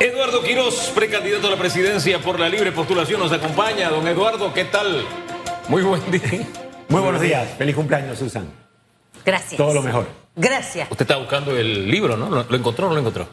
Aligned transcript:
Eduardo 0.00 0.42
Quiroz, 0.42 0.92
precandidato 0.94 1.46
a 1.46 1.50
la 1.50 1.56
presidencia 1.58 2.20
por 2.20 2.40
la 2.40 2.48
libre 2.48 2.72
postulación, 2.72 3.20
nos 3.20 3.32
acompaña. 3.32 3.90
Don 3.90 4.08
Eduardo, 4.08 4.50
¿qué 4.54 4.64
tal? 4.64 5.04
Muy 5.68 5.82
buen 5.82 6.10
día. 6.10 6.48
Muy 6.88 7.02
buenos 7.02 7.20
días. 7.20 7.46
Feliz 7.58 7.76
cumpleaños, 7.76 8.18
Susan. 8.18 8.50
Gracias. 9.26 9.58
Todo 9.58 9.74
lo 9.74 9.82
mejor. 9.82 10.08
Gracias. 10.34 10.90
Usted 10.90 11.02
está 11.02 11.18
buscando 11.18 11.54
el 11.54 11.86
libro, 11.90 12.16
¿no? 12.16 12.30
¿Lo 12.30 12.56
encontró 12.56 12.86
o 12.86 12.88
no 12.88 12.94
lo 12.94 13.00
encontró? 13.00 13.28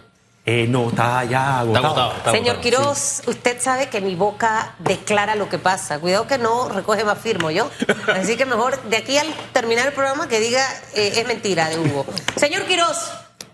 Eh, 0.46 0.68
no, 0.68 0.90
está 0.90 1.24
ya 1.24 1.60
agotado. 1.60 1.78
Está 1.78 1.88
agotado. 1.88 2.18
está 2.18 2.32
Señor 2.32 2.56
agotado. 2.58 2.84
Quiroz, 2.84 3.22
usted 3.28 3.62
sabe 3.62 3.88
que 3.88 4.02
mi 4.02 4.16
boca 4.16 4.76
declara 4.80 5.36
lo 5.36 5.48
que 5.48 5.60
pasa. 5.60 6.00
Cuidado 6.00 6.28
que 6.28 6.38
no 6.38 6.68
recoge 6.68 7.06
más 7.06 7.18
firmo 7.18 7.50
yo. 7.50 7.72
Así 8.14 8.36
que 8.36 8.46
mejor 8.46 8.84
de 8.84 8.98
aquí 8.98 9.18
al 9.18 9.34
terminar 9.54 9.88
el 9.88 9.94
programa 9.94 10.28
que 10.28 10.42
diga 10.42 10.68
eh, 10.96 11.14
es 11.16 11.26
mentira 11.28 11.70
de 11.70 11.80
Hugo. 11.80 12.06
Señor 12.36 12.66
Quiroz, 12.66 13.10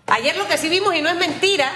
ayer 0.08 0.36
lo 0.36 0.48
que 0.48 0.58
sí 0.58 0.68
vimos 0.68 0.96
y 0.96 1.00
no 1.00 1.10
es 1.10 1.16
mentira 1.16 1.70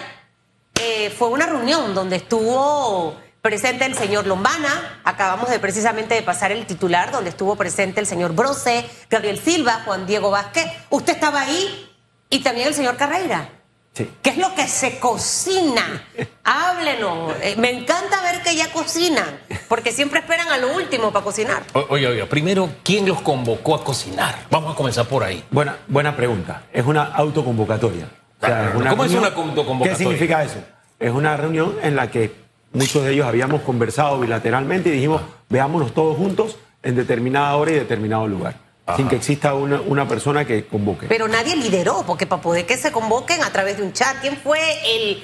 eh, 0.80 1.10
fue 1.16 1.28
una 1.28 1.46
reunión 1.46 1.94
donde 1.94 2.16
estuvo 2.16 3.16
presente 3.42 3.84
el 3.86 3.94
señor 3.94 4.26
Lombana. 4.26 5.00
Acabamos 5.04 5.48
de 5.50 5.58
precisamente 5.58 6.14
de 6.14 6.22
pasar 6.22 6.52
el 6.52 6.66
titular 6.66 7.10
donde 7.10 7.30
estuvo 7.30 7.56
presente 7.56 8.00
el 8.00 8.06
señor 8.06 8.32
Brose, 8.34 8.84
Gabriel 9.10 9.38
Silva, 9.38 9.82
Juan 9.84 10.06
Diego 10.06 10.30
Vázquez. 10.30 10.66
Usted 10.90 11.14
estaba 11.14 11.40
ahí 11.42 11.88
y 12.30 12.40
también 12.40 12.68
el 12.68 12.74
señor 12.74 12.96
Carreira. 12.96 13.48
Sí. 13.94 14.08
¿Qué 14.22 14.30
es 14.30 14.38
lo 14.38 14.54
que 14.54 14.68
se 14.68 15.00
cocina? 15.00 16.04
Háblenos. 16.44 17.34
Eh, 17.42 17.56
me 17.58 17.70
encanta 17.72 18.22
ver 18.22 18.42
que 18.42 18.54
ya 18.54 18.70
cocinan, 18.72 19.40
porque 19.68 19.90
siempre 19.92 20.20
esperan 20.20 20.48
a 20.50 20.56
lo 20.56 20.72
último 20.74 21.10
para 21.12 21.24
cocinar. 21.24 21.64
O- 21.72 21.86
Oiga, 21.88 22.10
oiga, 22.10 22.26
primero, 22.26 22.70
¿quién 22.84 23.08
los 23.08 23.20
convocó 23.22 23.74
a 23.74 23.82
cocinar? 23.82 24.46
Vamos 24.50 24.72
a 24.72 24.76
comenzar 24.76 25.06
por 25.06 25.24
ahí. 25.24 25.44
Buena, 25.50 25.78
buena 25.88 26.14
pregunta. 26.14 26.62
Es 26.72 26.84
una 26.86 27.02
autoconvocatoria. 27.06 28.08
O 28.40 28.46
sea, 28.46 28.72
¿Cómo 28.72 29.04
es 29.04 29.12
una 29.12 29.28
autoconvocatoria? 29.28 29.92
¿Qué 29.92 29.96
significa 29.96 30.44
eso? 30.44 30.58
Es 30.98 31.10
una 31.10 31.36
reunión 31.36 31.76
en 31.82 31.96
la 31.96 32.10
que 32.10 32.32
muchos 32.72 33.04
de 33.04 33.12
ellos 33.12 33.26
habíamos 33.26 33.62
conversado 33.62 34.20
bilateralmente 34.20 34.90
y 34.90 34.92
dijimos, 34.92 35.22
veámonos 35.48 35.92
todos 35.94 36.16
juntos 36.16 36.56
en 36.82 36.94
determinada 36.96 37.56
hora 37.56 37.72
y 37.72 37.74
determinado 37.74 38.26
lugar. 38.28 38.56
Sin 38.96 39.06
que 39.06 39.16
exista 39.16 39.52
una, 39.52 39.82
una 39.82 40.08
persona 40.08 40.46
que 40.46 40.64
convoque. 40.64 41.08
Pero 41.08 41.28
nadie 41.28 41.54
lideró, 41.56 42.04
porque 42.06 42.26
para 42.26 42.40
poder 42.40 42.64
que 42.64 42.78
se 42.78 42.90
convoquen 42.90 43.42
a 43.42 43.50
través 43.50 43.76
de 43.76 43.82
un 43.82 43.92
chat, 43.92 44.16
¿quién 44.22 44.38
fue 44.38 44.58
el, 44.86 45.22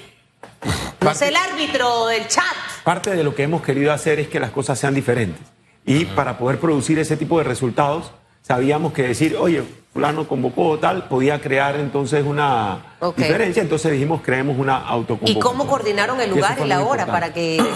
no 1.00 1.14
sé, 1.14 1.28
el 1.28 1.36
árbitro 1.36 2.08
del 2.08 2.28
chat? 2.28 2.44
Parte 2.84 3.16
de 3.16 3.24
lo 3.24 3.34
que 3.34 3.44
hemos 3.44 3.62
querido 3.62 3.90
hacer 3.90 4.20
es 4.20 4.28
que 4.28 4.38
las 4.38 4.50
cosas 4.50 4.78
sean 4.78 4.92
diferentes. 4.92 5.40
Y 5.86 6.04
para 6.04 6.36
poder 6.36 6.58
producir 6.58 6.98
ese 6.98 7.16
tipo 7.16 7.38
de 7.38 7.44
resultados, 7.44 8.12
sabíamos 8.42 8.92
que 8.92 9.04
decir, 9.04 9.34
oye, 9.38 9.62
fulano 9.94 10.26
convocó 10.26 10.76
tal, 10.78 11.04
podía 11.08 11.40
crear 11.40 11.76
entonces 11.76 12.24
una 12.26 12.78
diferencia. 13.16 13.62
Entonces 13.62 13.92
dijimos, 13.92 14.20
creemos 14.22 14.58
una 14.58 14.72
¿Y 14.80 14.92
autoconvocatoria. 14.92 15.40
cómo 15.42 15.66
coordinaron 15.66 16.20
el 16.20 16.32
Y 16.32 16.34
lugar 16.34 16.58
y 16.62 16.66
la 16.66 16.80
hora 16.80 17.02
importante. 17.04 17.12
para 17.12 17.32
que... 17.32 17.64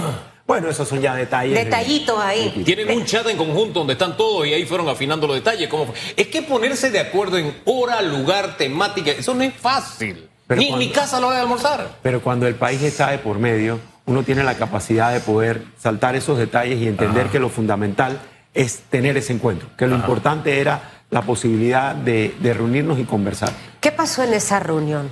Bueno, 0.49 0.71
esos 0.71 0.89
son 0.89 1.03
ya 1.03 1.15
detalles. 1.15 1.53
de- 1.59 1.65
Detallitos 1.67 2.19
ahí. 2.19 2.63
Tienen 2.65 2.91
un 2.97 3.05
chat 3.05 3.27
en 3.29 3.37
conjunto 3.37 3.81
donde 3.81 3.93
están 3.93 4.17
todos 4.17 4.47
y 4.47 4.55
ahí 4.55 4.65
fueron 4.65 4.89
afinando 4.89 5.27
los 5.27 5.37
detalles. 5.37 5.69
¿Cómo 5.69 5.85
fue? 5.85 5.95
Es 6.17 6.29
que 6.29 6.41
ponerse 6.41 6.91
de 6.91 7.01
acuerdo 7.01 7.37
en 7.37 7.55
hora, 7.67 8.01
lugar, 8.01 8.57
temática, 8.57 9.11
eso 9.11 9.35
no 9.35 9.43
es 9.43 9.53
fácil. 9.53 10.27
Pero 10.47 10.59
Ni 10.59 10.69
en 10.69 10.71
cuando- 10.73 10.87
mi 10.87 10.91
casa 10.91 11.19
a 11.19 11.21
la 11.21 11.27
hora 11.27 11.37
de 11.37 11.43
almorzar. 11.43 11.89
Pero 12.03 12.23
cuando 12.23 12.47
el 12.47 12.55
país 12.55 12.81
está 12.83 13.11
de 13.11 13.19
por 13.19 13.39
medio, 13.39 13.79
uno 14.07 14.23
tiene 14.23 14.43
la 14.43 14.55
capacidad 14.55 15.13
de 15.13 15.21
poder 15.21 15.65
saltar 15.79 16.17
esos 16.17 16.39
detalles 16.39 16.81
y 16.81 16.89
entender 16.89 17.27
que 17.27 17.39
lo 17.41 17.51
fundamental 17.51 18.19
es 18.55 18.79
tener 18.89 19.19
ese 19.19 19.35
encuentro, 19.35 19.69
que 19.77 19.87
lo 19.87 19.97
importante 19.97 20.61
era 20.61 20.98
la 21.11 21.23
posibilidad 21.23 21.95
de, 21.95 22.37
de 22.39 22.55
reunirnos 22.55 22.99
y 22.99 23.05
conversar. 23.05 23.53
¿Qué 23.81 23.93
pasó 23.93 24.23
en 24.23 24.35
esa 24.35 24.61
reunión 24.61 25.11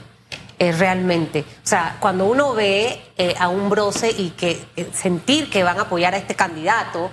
eh, 0.58 0.72
realmente? 0.72 1.40
O 1.40 1.66
sea, 1.66 1.96
cuando 2.00 2.26
uno 2.26 2.54
ve 2.54 3.00
eh, 3.16 3.34
a 3.38 3.48
un 3.48 3.68
broce 3.70 4.10
y 4.10 4.30
que 4.30 4.62
eh, 4.76 4.90
sentir 4.92 5.48
que 5.50 5.62
van 5.62 5.78
a 5.78 5.82
apoyar 5.82 6.14
a 6.14 6.18
este 6.18 6.34
candidato, 6.34 7.10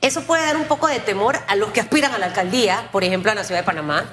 eso 0.00 0.22
puede 0.22 0.44
dar 0.44 0.56
un 0.56 0.64
poco 0.64 0.88
de 0.88 0.98
temor 0.98 1.38
a 1.46 1.54
los 1.56 1.70
que 1.70 1.80
aspiran 1.80 2.12
a 2.12 2.18
la 2.18 2.26
alcaldía, 2.26 2.88
por 2.90 3.04
ejemplo, 3.04 3.30
a 3.30 3.34
la 3.34 3.44
ciudad 3.44 3.60
de 3.60 3.66
Panamá. 3.66 4.04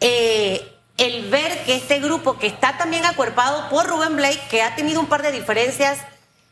Eh, 0.00 0.76
el 0.96 1.28
ver 1.30 1.64
que 1.64 1.76
este 1.76 1.98
grupo 2.00 2.38
que 2.38 2.46
está 2.46 2.76
también 2.78 3.04
acuerpado 3.04 3.68
por 3.68 3.86
Rubén 3.86 4.16
Blake, 4.16 4.40
que 4.50 4.62
ha 4.62 4.74
tenido 4.76 5.00
un 5.00 5.06
par 5.06 5.22
de 5.22 5.32
diferencias 5.32 5.98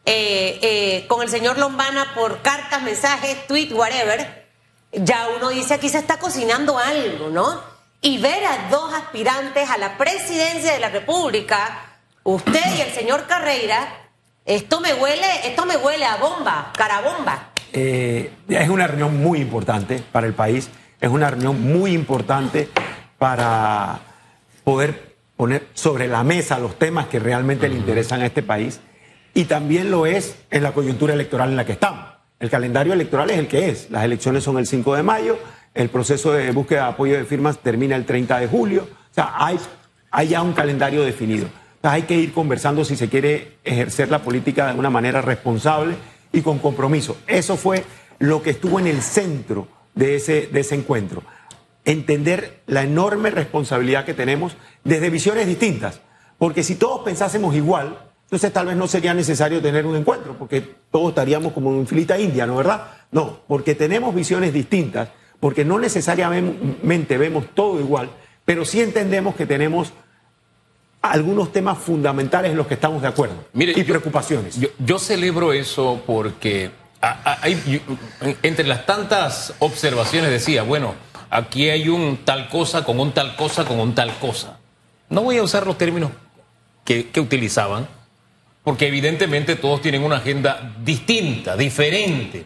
eh, 0.04 0.58
eh, 0.62 1.06
con 1.06 1.22
el 1.22 1.28
señor 1.28 1.58
Lombana 1.58 2.14
por 2.14 2.40
cartas, 2.40 2.82
mensajes, 2.82 3.46
tweet, 3.46 3.72
whatever, 3.72 4.37
ya 4.92 5.28
uno 5.36 5.50
dice 5.50 5.74
aquí 5.74 5.88
se 5.88 5.98
está 5.98 6.18
cocinando 6.18 6.78
algo, 6.78 7.28
¿no? 7.28 7.60
Y 8.00 8.18
ver 8.18 8.44
a 8.44 8.68
dos 8.70 8.92
aspirantes 8.94 9.68
a 9.68 9.76
la 9.76 9.98
presidencia 9.98 10.72
de 10.72 10.78
la 10.78 10.88
República, 10.88 11.98
usted 12.22 12.62
y 12.76 12.80
el 12.80 12.92
señor 12.92 13.26
Carreira, 13.26 14.08
esto 14.44 14.80
me 14.80 14.94
huele, 14.94 15.26
esto 15.44 15.66
me 15.66 15.76
huele 15.76 16.04
a 16.04 16.16
bomba, 16.16 16.72
cara 16.76 17.00
bomba. 17.00 17.50
Eh, 17.72 18.32
es 18.48 18.68
una 18.68 18.86
reunión 18.86 19.20
muy 19.22 19.40
importante 19.40 20.02
para 20.12 20.26
el 20.26 20.34
país, 20.34 20.70
es 21.00 21.10
una 21.10 21.30
reunión 21.30 21.60
muy 21.60 21.92
importante 21.92 22.68
para 23.18 24.00
poder 24.64 25.16
poner 25.36 25.68
sobre 25.74 26.08
la 26.08 26.24
mesa 26.24 26.58
los 26.58 26.78
temas 26.78 27.08
que 27.08 27.18
realmente 27.18 27.68
le 27.68 27.76
interesan 27.76 28.22
a 28.22 28.26
este 28.26 28.42
país 28.42 28.80
y 29.34 29.44
también 29.44 29.90
lo 29.90 30.06
es 30.06 30.36
en 30.50 30.62
la 30.62 30.72
coyuntura 30.72 31.14
electoral 31.14 31.50
en 31.50 31.56
la 31.56 31.66
que 31.66 31.72
estamos. 31.72 32.17
El 32.40 32.50
calendario 32.50 32.92
electoral 32.92 33.30
es 33.30 33.38
el 33.38 33.48
que 33.48 33.68
es, 33.68 33.90
las 33.90 34.04
elecciones 34.04 34.44
son 34.44 34.58
el 34.58 34.66
5 34.66 34.94
de 34.94 35.02
mayo, 35.02 35.38
el 35.74 35.88
proceso 35.88 36.32
de 36.32 36.52
búsqueda 36.52 36.84
de 36.84 36.88
apoyo 36.90 37.16
de 37.16 37.24
firmas 37.24 37.58
termina 37.58 37.96
el 37.96 38.04
30 38.04 38.38
de 38.38 38.46
julio, 38.46 38.88
o 39.10 39.14
sea, 39.14 39.34
hay, 39.36 40.28
ya 40.28 40.42
un 40.42 40.52
calendario 40.52 41.02
definido. 41.02 41.48
Hay 41.82 42.02
que 42.02 42.14
ir 42.14 42.32
conversando 42.32 42.84
si 42.84 42.96
se 42.96 43.08
quiere 43.08 43.58
ejercer 43.64 44.10
la 44.10 44.22
política 44.22 44.72
de 44.72 44.78
una 44.78 44.90
manera 44.90 45.20
responsable 45.20 45.96
y 46.32 46.42
con 46.42 46.58
compromiso. 46.58 47.16
Eso 47.26 47.56
fue 47.56 47.84
lo 48.18 48.42
que 48.42 48.50
estuvo 48.50 48.78
en 48.78 48.86
el 48.86 49.02
centro 49.02 49.68
de 49.94 50.16
ese 50.16 50.74
encuentro. 50.74 51.22
Entender 51.84 52.60
la 52.66 52.82
enorme 52.82 53.30
responsabilidad 53.30 54.04
que 54.04 54.14
tenemos 54.14 54.56
desde 54.84 55.10
visiones 55.10 55.46
distintas. 55.46 56.00
Porque 56.36 56.62
si 56.62 56.76
todos 56.76 57.02
pensásemos 57.04 57.54
igual, 57.54 58.07
entonces 58.28 58.52
tal 58.52 58.66
vez 58.66 58.76
no 58.76 58.86
sería 58.86 59.14
necesario 59.14 59.62
tener 59.62 59.86
un 59.86 59.96
encuentro, 59.96 60.36
porque 60.38 60.60
todos 60.90 61.08
estaríamos 61.10 61.54
como 61.54 61.72
en 61.72 61.86
filita 61.86 62.18
india, 62.18 62.46
¿no 62.46 62.56
verdad? 62.56 62.88
No, 63.10 63.40
porque 63.48 63.74
tenemos 63.74 64.14
visiones 64.14 64.52
distintas, 64.52 65.08
porque 65.40 65.64
no 65.64 65.78
necesariamente 65.78 67.16
vemos 67.16 67.46
todo 67.54 67.80
igual, 67.80 68.10
pero 68.44 68.66
sí 68.66 68.82
entendemos 68.82 69.34
que 69.34 69.46
tenemos 69.46 69.92
algunos 71.00 71.52
temas 71.52 71.78
fundamentales 71.78 72.50
en 72.50 72.56
los 72.56 72.66
que 72.66 72.74
estamos 72.74 73.00
de 73.00 73.08
acuerdo 73.08 73.36
Mire, 73.52 73.72
y 73.72 73.76
yo- 73.76 73.86
preocupaciones. 73.86 74.58
Yo, 74.60 74.68
yo 74.78 74.98
celebro 74.98 75.52
eso 75.52 76.02
porque 76.06 76.70
hay- 77.00 77.80
entre 78.42 78.66
las 78.66 78.84
tantas 78.84 79.54
observaciones 79.60 80.30
decía, 80.30 80.64
bueno, 80.64 80.94
aquí 81.30 81.70
hay 81.70 81.88
un 81.88 82.18
tal 82.24 82.48
cosa 82.48 82.84
con 82.84 82.98
un 83.00 83.12
tal 83.12 83.36
cosa 83.36 83.64
con 83.64 83.78
un 83.80 83.94
tal 83.94 84.12
cosa. 84.18 84.58
No 85.08 85.22
voy 85.22 85.38
a 85.38 85.42
usar 85.42 85.66
los 85.66 85.78
términos 85.78 86.10
que, 86.84 87.08
que 87.10 87.20
utilizaban, 87.20 87.86
porque 88.68 88.86
evidentemente 88.86 89.56
todos 89.56 89.80
tienen 89.80 90.02
una 90.02 90.16
agenda 90.16 90.74
distinta, 90.84 91.56
diferente. 91.56 92.44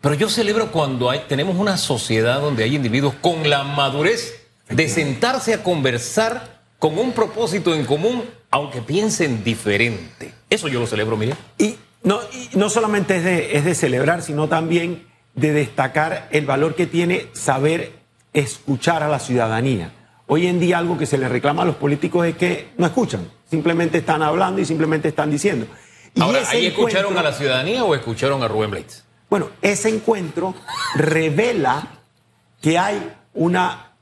Pero 0.00 0.14
yo 0.14 0.30
celebro 0.30 0.72
cuando 0.72 1.10
hay, 1.10 1.24
tenemos 1.28 1.56
una 1.56 1.76
sociedad 1.76 2.40
donde 2.40 2.64
hay 2.64 2.74
individuos 2.74 3.12
con 3.20 3.50
la 3.50 3.62
madurez 3.62 4.46
de 4.70 4.88
sentarse 4.88 5.52
a 5.52 5.62
conversar 5.62 6.62
con 6.78 6.98
un 6.98 7.12
propósito 7.12 7.74
en 7.74 7.84
común, 7.84 8.24
aunque 8.50 8.80
piensen 8.80 9.44
diferente. 9.44 10.32
Eso 10.48 10.68
yo 10.68 10.80
lo 10.80 10.86
celebro, 10.86 11.18
mire. 11.18 11.34
Y 11.58 11.76
no, 12.02 12.20
y 12.32 12.56
no 12.56 12.70
solamente 12.70 13.18
es 13.18 13.24
de, 13.24 13.54
es 13.54 13.66
de 13.66 13.74
celebrar, 13.74 14.22
sino 14.22 14.48
también 14.48 15.06
de 15.34 15.52
destacar 15.52 16.28
el 16.30 16.46
valor 16.46 16.74
que 16.74 16.86
tiene 16.86 17.26
saber 17.34 17.92
escuchar 18.32 19.02
a 19.02 19.08
la 19.08 19.18
ciudadanía. 19.18 19.92
Hoy 20.34 20.46
en 20.46 20.58
día 20.58 20.78
algo 20.78 20.96
que 20.96 21.04
se 21.04 21.18
le 21.18 21.28
reclama 21.28 21.60
a 21.60 21.66
los 21.66 21.76
políticos 21.76 22.26
es 22.26 22.34
que 22.38 22.70
no 22.78 22.86
escuchan, 22.86 23.28
simplemente 23.50 23.98
están 23.98 24.22
hablando 24.22 24.62
y 24.62 24.64
simplemente 24.64 25.08
están 25.08 25.30
diciendo. 25.30 25.66
Y 26.14 26.22
Ahora, 26.22 26.40
¿ahí 26.48 26.64
escucharon 26.64 27.18
a 27.18 27.22
la 27.22 27.34
ciudadanía 27.34 27.84
o 27.84 27.94
escucharon 27.94 28.42
a 28.42 28.48
Rubén 28.48 28.70
Blades? 28.70 29.04
Bueno, 29.28 29.50
ese 29.60 29.90
encuentro 29.90 30.54
revela 30.94 31.86
que 32.62 32.78
hay 32.78 33.12
una, 33.34 33.92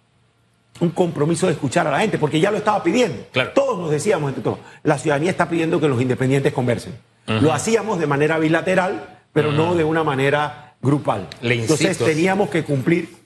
un 0.79 0.91
compromiso 0.91 1.49
de 1.49 1.55
escuchar 1.55 1.89
a 1.89 1.91
la 1.91 1.99
gente, 1.99 2.17
porque 2.17 2.39
ya 2.39 2.53
lo 2.53 2.59
estaba 2.59 2.81
pidiendo. 2.81 3.27
Claro. 3.33 3.51
Todos 3.53 3.81
nos 3.81 3.91
decíamos 3.91 4.29
entre 4.29 4.45
todos, 4.45 4.61
la 4.85 4.99
ciudadanía 4.99 5.33
está 5.33 5.49
pidiendo 5.49 5.81
que 5.81 5.89
los 5.89 6.01
independientes 6.01 6.53
conversen. 6.53 6.97
Lo 7.27 7.53
hacíamos 7.53 7.99
de 7.99 8.07
manera 8.07 8.39
bilateral, 8.39 9.19
pero 9.33 9.51
no 9.51 9.75
de 9.75 9.83
una 9.83 10.05
manera 10.05 10.77
grupal. 10.81 11.27
Le 11.43 11.61
Entonces 11.61 11.99
teníamos 11.99 12.51
que 12.51 12.63
cumplir 12.63 13.20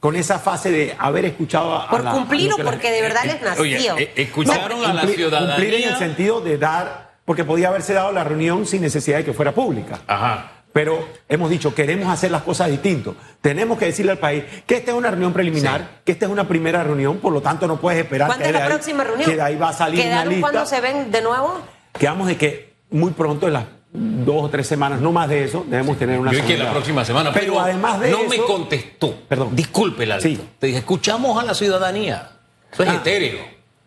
con 0.00 0.16
esa 0.16 0.38
fase 0.38 0.70
de 0.70 0.96
haber 0.98 1.26
escuchado 1.26 1.74
a, 1.74 1.88
Por 1.90 2.02
la- 2.02 2.12
cumplir 2.12 2.52
o 2.52 2.58
la- 2.58 2.64
porque 2.64 2.90
de 2.90 3.02
verdad 3.02 3.24
les 3.26 3.40
nació. 3.42 3.62
Oye, 3.62 4.02
eh, 4.02 4.12
escucharon 4.16 4.82
a 4.84 4.94
la 4.94 5.02
Cumplir- 5.02 5.16
ciudadanía. 5.16 5.54
Cumplir 5.56 5.74
en 5.74 5.88
el 5.90 5.96
sentido 5.98 6.40
de 6.40 6.56
dar, 6.58 7.10
porque 7.26 7.44
podía 7.44 7.68
haberse 7.68 7.92
dado 7.92 8.10
la 8.10 8.24
reunión 8.24 8.66
sin 8.66 8.80
necesidad 8.80 9.18
de 9.18 9.24
que 9.26 9.32
fuera 9.34 9.52
pública. 9.52 9.98
Ajá. 10.06 10.52
Pero 10.72 11.06
hemos 11.28 11.50
dicho, 11.50 11.74
queremos 11.74 12.08
hacer 12.12 12.30
las 12.30 12.42
cosas 12.42 12.70
distintos. 12.70 13.16
Tenemos 13.40 13.76
que 13.76 13.86
decirle 13.86 14.12
al 14.12 14.18
país 14.18 14.44
que 14.66 14.76
esta 14.76 14.92
es 14.92 14.96
una 14.96 15.10
reunión 15.10 15.32
preliminar, 15.32 16.00
que 16.04 16.12
esta 16.12 16.26
es 16.26 16.30
una 16.32 16.46
primera 16.46 16.82
reunión, 16.84 17.18
por 17.18 17.32
lo 17.32 17.42
tanto 17.42 17.66
no 17.66 17.80
puedes 17.80 18.00
esperar 18.00 18.28
¿Cuándo 18.28 18.44
que 18.44 18.50
es 18.50 18.52
de 18.54 18.58
la 18.60 18.64
ahí- 18.66 18.70
próxima 18.70 19.02
reunión? 19.04 19.28
que 19.28 19.36
de 19.36 19.42
ahí 19.42 19.56
va 19.56 19.70
a 19.70 19.72
salir 19.72 19.98
una 20.00 20.08
¿Quedaron 20.10 20.28
lista. 20.32 20.40
cuándo 20.48 20.66
se 20.66 20.80
ven 20.80 21.10
de 21.10 21.22
nuevo? 21.22 21.60
Quedamos 21.98 22.28
de 22.28 22.36
que 22.36 22.72
muy 22.90 23.10
pronto, 23.10 23.48
en 23.48 23.54
las 23.54 23.64
dos 23.92 24.44
o 24.44 24.48
tres 24.48 24.66
semanas, 24.66 25.00
no 25.00 25.10
más 25.12 25.28
de 25.28 25.44
eso, 25.44 25.64
debemos 25.68 25.98
tener 25.98 26.18
una 26.20 26.32
Yo 26.32 26.38
es 26.38 26.44
que 26.44 26.56
la 26.56 26.70
próxima 26.70 27.04
semana. 27.04 27.32
Pero, 27.32 27.58
además 27.60 27.98
de 28.00 28.10
no 28.10 28.18
eso. 28.20 28.28
me 28.28 28.38
contestó. 28.38 29.14
Perdón. 29.28 29.54
Disculpe, 29.56 30.06
Lalito. 30.06 30.28
Sí. 30.28 30.48
Te 30.58 30.68
dije, 30.68 30.78
escuchamos 30.78 31.40
a 31.42 31.44
la 31.44 31.54
ciudadanía. 31.54 32.30
Eso 32.72 32.82
es 32.84 32.88
Ah. 32.88 32.94
etéreo. 32.96 33.38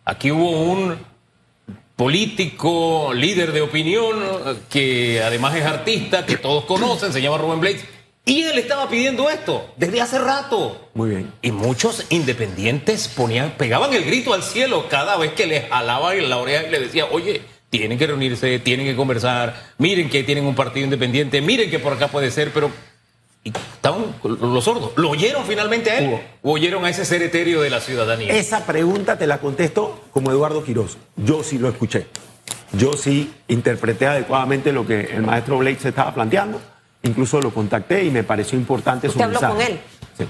Aquí 0.04 0.30
hubo 0.30 0.50
un 0.50 0.96
político, 1.96 3.12
líder 3.14 3.52
de 3.52 3.62
opinión, 3.62 4.16
que 4.68 5.22
además 5.22 5.54
es 5.56 5.64
artista, 5.64 6.26
que 6.26 6.36
todos 6.36 6.64
conocen, 6.64 7.12
se 7.12 7.22
llama 7.22 7.38
Rubén 7.38 7.60
Blades. 7.60 7.84
Y 8.26 8.42
él 8.42 8.58
estaba 8.58 8.88
pidiendo 8.88 9.28
esto 9.30 9.72
desde 9.76 10.00
hace 10.00 10.18
rato. 10.18 10.88
Muy 10.94 11.10
bien. 11.10 11.32
Y 11.42 11.50
muchos 11.52 12.06
independientes 12.08 13.06
ponían, 13.08 13.52
pegaban 13.58 13.92
el 13.92 14.04
grito 14.04 14.32
al 14.34 14.42
cielo 14.42 14.86
cada 14.88 15.16
vez 15.18 15.32
que 15.34 15.46
les 15.46 15.68
jalaba 15.68 16.14
en 16.14 16.28
la 16.30 16.38
oreja 16.38 16.66
y 16.66 16.70
le 16.70 16.80
decía, 16.80 17.06
oye, 17.10 17.42
tienen 17.78 17.98
que 17.98 18.06
reunirse, 18.06 18.58
tienen 18.60 18.86
que 18.86 18.96
conversar, 18.96 19.54
miren 19.78 20.08
que 20.08 20.22
tienen 20.22 20.44
un 20.46 20.54
partido 20.54 20.84
independiente, 20.84 21.40
miren 21.40 21.70
que 21.70 21.78
por 21.78 21.92
acá 21.92 22.08
puede 22.08 22.30
ser, 22.30 22.50
pero 22.52 22.70
y 23.42 23.50
estaban 23.50 24.06
los 24.22 24.64
sordos. 24.64 24.92
¿Lo 24.96 25.10
oyeron 25.10 25.44
finalmente 25.44 25.90
a 25.90 25.98
él? 25.98 26.18
¿O 26.42 26.52
oyeron 26.52 26.84
a 26.84 26.88
ese 26.90 27.04
ser 27.04 27.20
etéreo 27.22 27.60
de 27.60 27.68
la 27.68 27.80
ciudadanía? 27.80 28.32
Esa 28.34 28.64
pregunta 28.64 29.18
te 29.18 29.26
la 29.26 29.38
contesto 29.38 30.02
como 30.12 30.30
Eduardo 30.30 30.64
Quiroz. 30.64 30.96
Yo 31.16 31.42
sí 31.42 31.58
lo 31.58 31.68
escuché. 31.68 32.06
Yo 32.72 32.94
sí 32.94 33.30
interpreté 33.48 34.06
adecuadamente 34.06 34.72
lo 34.72 34.86
que 34.86 35.00
el 35.00 35.22
maestro 35.22 35.58
Blake 35.58 35.78
se 35.78 35.90
estaba 35.90 36.14
planteando. 36.14 36.58
Incluso 37.02 37.38
lo 37.42 37.52
contacté 37.52 38.02
y 38.04 38.10
me 38.10 38.24
pareció 38.24 38.58
importante 38.58 39.08
su 39.08 39.12
¿Usted 39.12 39.24
habló 39.24 39.40
mensaje. 39.40 39.54
con 39.54 39.62
él? 39.72 39.80
Sí. 40.16 40.24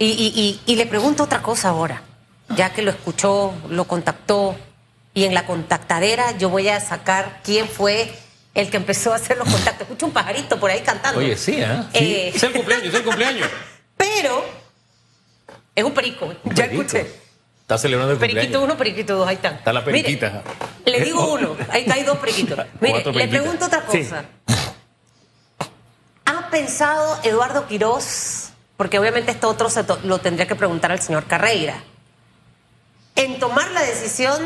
Y, 0.00 0.06
y- 0.06 0.32
y- 0.66 0.72
y 0.72 0.76
le 0.76 0.84
pregunto 0.86 1.22
otra 1.24 1.40
cosa 1.40 1.70
ahora, 1.70 2.02
ya 2.54 2.70
que 2.74 2.82
lo 2.82 2.90
escuchó, 2.90 3.54
lo 3.70 3.84
contactó, 3.84 4.54
y 5.18 5.24
en 5.24 5.34
la 5.34 5.44
contactadera 5.46 6.36
yo 6.38 6.48
voy 6.48 6.68
a 6.68 6.78
sacar 6.80 7.40
quién 7.42 7.66
fue 7.68 8.12
el 8.54 8.70
que 8.70 8.76
empezó 8.76 9.12
a 9.12 9.16
hacer 9.16 9.36
los 9.36 9.48
contactos. 9.48 9.82
Escucho 9.82 10.06
un 10.06 10.12
pajarito 10.12 10.60
por 10.60 10.70
ahí 10.70 10.80
cantando. 10.82 11.18
Oye, 11.18 11.36
sí, 11.36 11.56
¿eh? 11.58 11.82
Eh, 11.92 12.32
Es 12.34 12.42
el 12.44 12.52
cumpleaños, 12.52 12.86
es 12.88 12.94
el 12.94 13.02
cumpleaños. 13.04 13.48
Pero 13.96 14.44
es 15.74 15.82
un 15.84 15.92
perico, 15.92 16.32
ya 16.44 16.54
perico. 16.66 16.82
escuché. 16.82 17.10
Está 17.62 17.78
celebrando 17.78 18.12
el 18.12 18.18
Periquito 18.20 18.42
cumpleaños. 18.42 18.64
uno, 18.70 18.78
periquito 18.78 19.16
dos, 19.16 19.26
ahí 19.28 19.34
están. 19.34 19.54
Está 19.56 19.72
la 19.72 19.80
Mire, 19.80 19.92
periquita. 20.02 20.42
le 20.86 21.00
digo 21.00 21.32
uno, 21.34 21.56
ahí 21.68 21.80
está, 21.82 21.94
hay 21.94 22.04
dos 22.04 22.18
periquitos. 22.18 22.58
Mire, 22.80 23.04
le 23.12 23.28
pregunto 23.28 23.64
otra 23.66 23.82
Sí. 23.90 24.04
cosa. 24.04 24.24
¿Ha 26.26 26.48
pensado 26.50 27.18
Eduardo 27.24 27.66
Quirós, 27.66 28.50
porque 28.76 28.98
obviamente 29.00 29.32
esto 29.32 29.48
otro 29.48 29.68
se 29.68 29.84
lo 30.04 30.18
tendría 30.18 30.46
que 30.46 30.54
preguntar 30.54 30.92
al 30.92 31.00
señor 31.02 31.24
Carreira, 31.26 31.82
en 33.16 33.38
tomar 33.40 33.70
la 33.72 33.82
decisión 33.82 34.40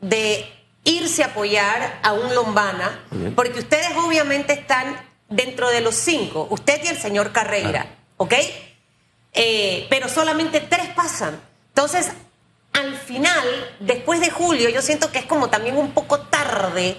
de 0.00 0.50
irse 0.84 1.22
a 1.22 1.26
apoyar 1.28 2.00
a 2.02 2.12
un 2.12 2.34
Lombana, 2.34 3.00
porque 3.36 3.58
ustedes 3.60 3.88
obviamente 3.96 4.52
están 4.54 4.96
dentro 5.28 5.68
de 5.70 5.80
los 5.80 5.94
cinco, 5.94 6.46
usted 6.50 6.80
y 6.84 6.88
el 6.88 6.98
señor 6.98 7.32
Carreira, 7.32 7.86
¿ok? 8.16 8.34
Eh, 9.32 9.86
pero 9.90 10.08
solamente 10.08 10.60
tres 10.60 10.88
pasan. 10.94 11.40
Entonces, 11.68 12.08
al 12.72 12.96
final, 12.96 13.76
después 13.80 14.20
de 14.20 14.30
julio, 14.30 14.68
yo 14.70 14.82
siento 14.82 15.12
que 15.12 15.18
es 15.20 15.26
como 15.26 15.50
también 15.50 15.76
un 15.76 15.92
poco 15.92 16.20
tarde 16.20 16.96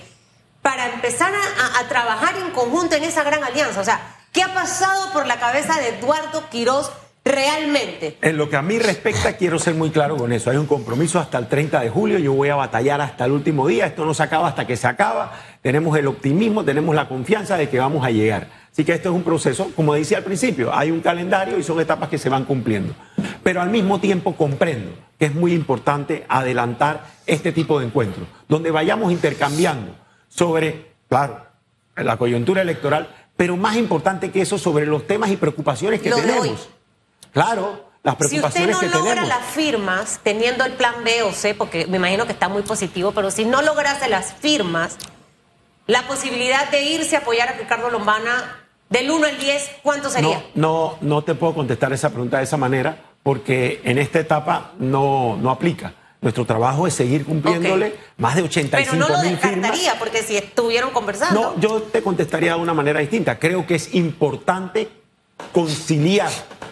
para 0.62 0.94
empezar 0.94 1.34
a, 1.34 1.38
a- 1.66 1.80
a 1.80 1.88
trabajar 1.90 2.36
en 2.38 2.52
conjunto 2.52 2.96
en 2.96 3.04
esa 3.04 3.24
gran 3.24 3.44
alianza. 3.44 3.82
O 3.82 3.84
sea, 3.84 4.16
¿qué 4.32 4.44
ha 4.44 4.54
pasado 4.54 5.12
por 5.12 5.28
la 5.28 5.40
cabeza 5.40 5.80
de 5.80 5.90
Eduardo 5.98 6.50
Quirós 6.50 6.92
realmente? 7.24 8.18
En 8.22 8.38
lo 8.38 8.50
que 8.50 8.56
a 8.56 8.62
mí 8.62 8.80
respecta, 8.80 9.38
quiero 9.38 9.60
ser 9.60 9.76
muy 9.76 9.90
claro 9.90 10.18
con 10.18 10.32
eso. 10.32 10.50
Hay 10.50 10.58
un 10.58 10.66
compromiso 10.66 11.20
hasta 11.20 11.38
el 11.38 11.48
30 11.48 11.82
de 11.82 11.90
julio. 11.90 12.20
Yo 12.20 12.34
voy 12.34 12.50
a 12.50 12.56
batallar 12.56 13.02
hasta 13.02 13.26
el 13.26 13.32
último 13.32 13.68
día. 13.68 13.86
Esto 13.86 14.06
no 14.06 14.14
se 14.14 14.24
acaba 14.24 14.48
hasta 14.48 14.66
que 14.66 14.78
se 14.78 14.88
acaba. 14.88 15.34
Tenemos 15.62 15.98
el 15.98 16.08
optimismo, 16.08 16.64
tenemos 16.64 16.96
la 16.96 17.08
confianza 17.08 17.58
de 17.58 17.70
que 17.70 17.80
vamos 17.80 18.06
a 18.06 18.12
llegar. 18.12 18.48
Así 18.72 18.86
que 18.86 18.94
esto 18.94 19.10
es 19.10 19.16
un 19.16 19.24
proceso, 19.24 19.72
como 19.76 19.94
decía 19.94 20.20
al 20.20 20.24
principio, 20.24 20.74
hay 20.74 20.92
un 20.92 21.02
calendario 21.02 21.60
y 21.60 21.64
son 21.64 21.80
etapas 21.82 22.08
que 22.08 22.18
se 22.18 22.30
van 22.30 22.46
cumpliendo. 22.46 22.96
Pero 23.44 23.62
al 23.62 23.70
mismo 23.70 24.00
tiempo 24.00 24.36
comprendo 24.38 24.92
que 25.20 25.26
es 25.26 25.36
muy 25.36 25.54
importante 25.54 26.26
adelantar 26.30 27.06
este 27.28 27.52
tipo 27.52 27.80
de 27.80 27.88
encuentros, 27.88 28.28
donde 28.48 28.72
vayamos 28.72 29.12
intercambiando 29.12 29.94
sobre, 30.30 30.94
claro, 31.10 31.46
la 31.98 32.16
coyuntura 32.16 32.62
electoral, 32.62 33.10
pero 33.36 33.58
más 33.58 33.76
importante 33.76 34.32
que 34.32 34.42
eso, 34.42 34.58
sobre 34.58 34.86
los 34.86 35.06
temas 35.06 35.32
y 35.32 35.36
preocupaciones 35.36 36.02
que 36.02 36.10
Lo 36.10 36.16
tenemos. 36.16 36.70
Claro, 37.32 37.86
las 38.04 38.16
Si 38.18 38.24
usted 38.24 38.30
preocupaciones 38.42 38.76
no 38.76 38.80
que 38.80 38.88
logra 38.88 39.10
tenemos. 39.16 39.30
las 39.30 39.46
firmas 39.48 40.20
teniendo 40.24 40.66
el 40.66 40.74
plan 40.74 40.96
B 41.04 41.24
o 41.24 41.32
C, 41.32 41.54
porque 41.54 41.86
me 41.88 41.98
imagino 41.98 42.26
que 42.26 42.32
está 42.34 42.50
muy 42.50 42.64
positivo, 42.64 43.12
pero 43.12 43.32
si 43.32 43.46
no 43.46 43.62
lograse 43.62 44.10
las 44.10 44.34
firmas, 44.34 44.98
la 45.88 46.08
posibilidad 46.08 46.70
de 46.72 46.82
irse 46.84 47.16
a 47.16 47.20
apoyar 47.20 47.50
a 47.50 47.54
Ricardo 47.54 47.90
Lombana 47.90 48.58
del 48.90 49.10
1 49.10 49.26
al 49.28 49.38
10, 49.40 49.72
¿cuánto 49.84 50.10
sería? 50.10 50.44
No, 50.56 50.98
no, 51.02 51.16
no 51.16 51.22
te 51.24 51.36
puedo 51.36 51.54
contestar 51.54 51.94
esa 51.94 52.10
pregunta 52.10 52.38
de 52.40 52.44
esa 52.44 52.58
manera 52.58 52.98
porque 53.24 53.82
en 53.84 53.98
esta 53.98 54.20
etapa 54.20 54.72
no, 54.80 55.38
no 55.38 55.50
aplica. 55.52 55.94
Nuestro 56.22 56.46
trabajo 56.46 56.86
es 56.86 56.94
seguir 56.94 57.26
cumpliéndole 57.26 57.96
más 58.18 58.36
de 58.36 58.42
pero 58.44 58.52
85 58.52 58.96
no 58.96 59.08
lo 59.10 59.18
mil 59.24 59.38
firmas. 59.38 59.42
descartaría, 59.54 59.96
porque 59.98 60.22
si 60.22 60.38
estuvieron 60.38 60.92
conversando. 60.92 61.54
No, 61.56 61.60
yo 61.60 61.82
te 61.84 62.04
contestaría 62.04 62.54
de 62.54 62.60
una 62.60 62.74
manera 62.76 63.00
distinta. 63.00 63.40
Creo 63.40 63.66
que 63.66 63.76
es 63.76 63.96
importante 63.96 64.88
conciliar 65.52 66.30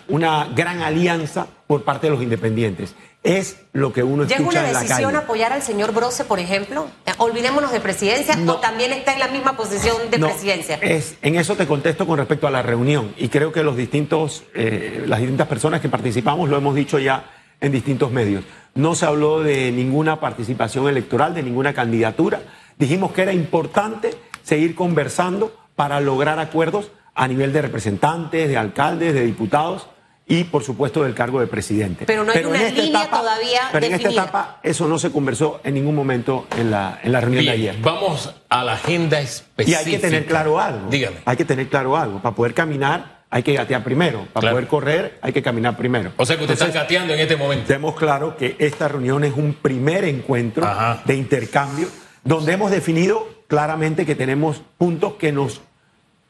una 0.07 0.45
gran 0.55 0.81
alianza 0.81 1.47
por 1.67 1.83
parte 1.83 2.07
de 2.07 2.11
los 2.13 2.23
independientes. 2.23 2.95
Es 3.21 3.57
lo 3.73 3.91
que 3.91 4.01
uno 4.01 4.23
¿Ya 4.23 4.35
es 4.35 4.41
escucha 4.41 4.59
una 4.59 4.67
en 4.69 4.73
la 4.73 4.79
decisión 4.81 5.11
calle. 5.11 5.23
apoyar 5.23 5.51
al 5.53 5.61
señor 5.61 5.93
Brose, 5.93 6.23
por 6.23 6.39
ejemplo? 6.39 6.87
Olvidémonos 7.17 7.71
de 7.73 7.81
presidencia 7.81 8.35
No. 8.37 8.53
o 8.53 8.57
también 8.57 8.93
está 8.93 9.11
en 9.13 9.19
la 9.19 9.27
misma 9.27 9.57
posición 9.57 9.97
de 10.09 10.17
No, 10.19 10.27
presidencia. 10.29 10.75
Es, 10.81 11.17
en 11.21 11.35
eso 11.35 11.55
te 11.55 11.67
contesto 11.67 12.07
con 12.07 12.17
respecto 12.17 12.47
a 12.47 12.51
la 12.51 12.61
reunión 12.61 13.13
y 13.17 13.27
creo 13.27 13.51
que 13.51 13.61
los 13.61 13.75
distintos, 13.75 14.43
eh, 14.55 15.03
las 15.05 15.19
distintas 15.19 15.47
personas 15.47 15.81
que 15.81 15.89
participamos 15.89 16.47
lo 16.49 16.57
hemos 16.57 16.73
dicho 16.75 16.97
ya 16.97 17.29
en 17.59 17.73
distintos 17.73 18.09
medios. 18.09 18.45
No 18.73 18.95
se 18.95 19.05
habló 19.05 19.41
de 19.43 19.71
ninguna 19.73 20.21
participación 20.21 20.87
electoral, 20.87 21.33
de 21.33 21.43
ninguna 21.43 21.73
candidatura. 21.73 22.41
Dijimos 22.77 23.11
que 23.11 23.23
era 23.23 23.33
importante 23.33 24.11
seguir 24.43 24.75
conversando 24.75 25.53
para 25.75 25.99
lograr 25.99 26.39
acuerdos 26.39 26.89
a 27.21 27.27
nivel 27.27 27.51
de 27.51 27.61
representantes, 27.61 28.47
de 28.47 28.55
alcaldes, 28.57 29.13
de 29.13 29.23
diputados 29.25 29.87
y 30.25 30.43
por 30.45 30.63
supuesto 30.63 31.03
del 31.03 31.13
cargo 31.13 31.39
de 31.41 31.47
presidente. 31.47 32.05
Pero 32.05 32.23
no 32.23 32.31
hay 32.31 32.45
una 32.45 32.69
línea 32.69 33.09
todavía 33.09 33.61
Pero 33.71 33.85
en 33.87 33.93
esta 33.95 34.09
etapa 34.09 34.59
eso 34.63 34.87
no 34.87 34.97
se 34.99 35.11
conversó 35.11 35.59
en 35.63 35.73
ningún 35.73 35.95
momento 35.95 36.47
en 36.55 36.71
la, 36.71 36.99
en 37.03 37.11
la 37.11 37.19
reunión 37.19 37.43
de 37.45 37.51
ayer. 37.51 37.75
Vamos 37.81 38.33
a 38.47 38.63
la 38.63 38.73
agenda 38.73 39.19
Y 39.19 39.25
específica. 39.25 39.79
hay 39.79 39.85
que 39.91 39.99
tener 39.99 40.25
claro 40.27 40.59
algo. 40.59 40.87
Dígame. 40.89 41.17
Hay 41.25 41.35
que 41.35 41.45
tener 41.45 41.67
claro 41.67 41.97
algo. 41.97 42.21
Para 42.21 42.35
poder 42.35 42.53
caminar 42.53 43.19
hay 43.31 43.43
que 43.43 43.53
gatear 43.53 43.83
primero. 43.83 44.25
Para 44.33 44.41
Claro. 44.41 44.55
poder 44.55 44.67
correr 44.67 45.19
hay 45.21 45.33
que 45.33 45.41
caminar 45.41 45.75
primero. 45.75 46.13
O 46.17 46.25
sea 46.25 46.37
que 46.37 46.43
usted 46.43 46.53
está 46.53 46.65
Entonces, 46.67 46.81
gateando 46.83 47.13
en 47.15 47.19
este 47.19 47.35
momento. 47.35 47.65
Tenemos 47.67 47.95
claro 47.95 48.37
que 48.37 48.55
esta 48.59 48.87
reunión 48.87 49.23
es 49.25 49.33
un 49.35 49.55
primer 49.55 50.05
encuentro 50.05 50.65
Ajá. 50.65 51.01
de 51.05 51.15
intercambio 51.15 51.87
donde 52.23 52.53
hemos 52.53 52.69
definido 52.71 53.27
claramente 53.47 54.05
que 54.05 54.13
tenemos 54.15 54.61
puntos 54.77 55.13
que 55.15 55.31
nos, 55.31 55.61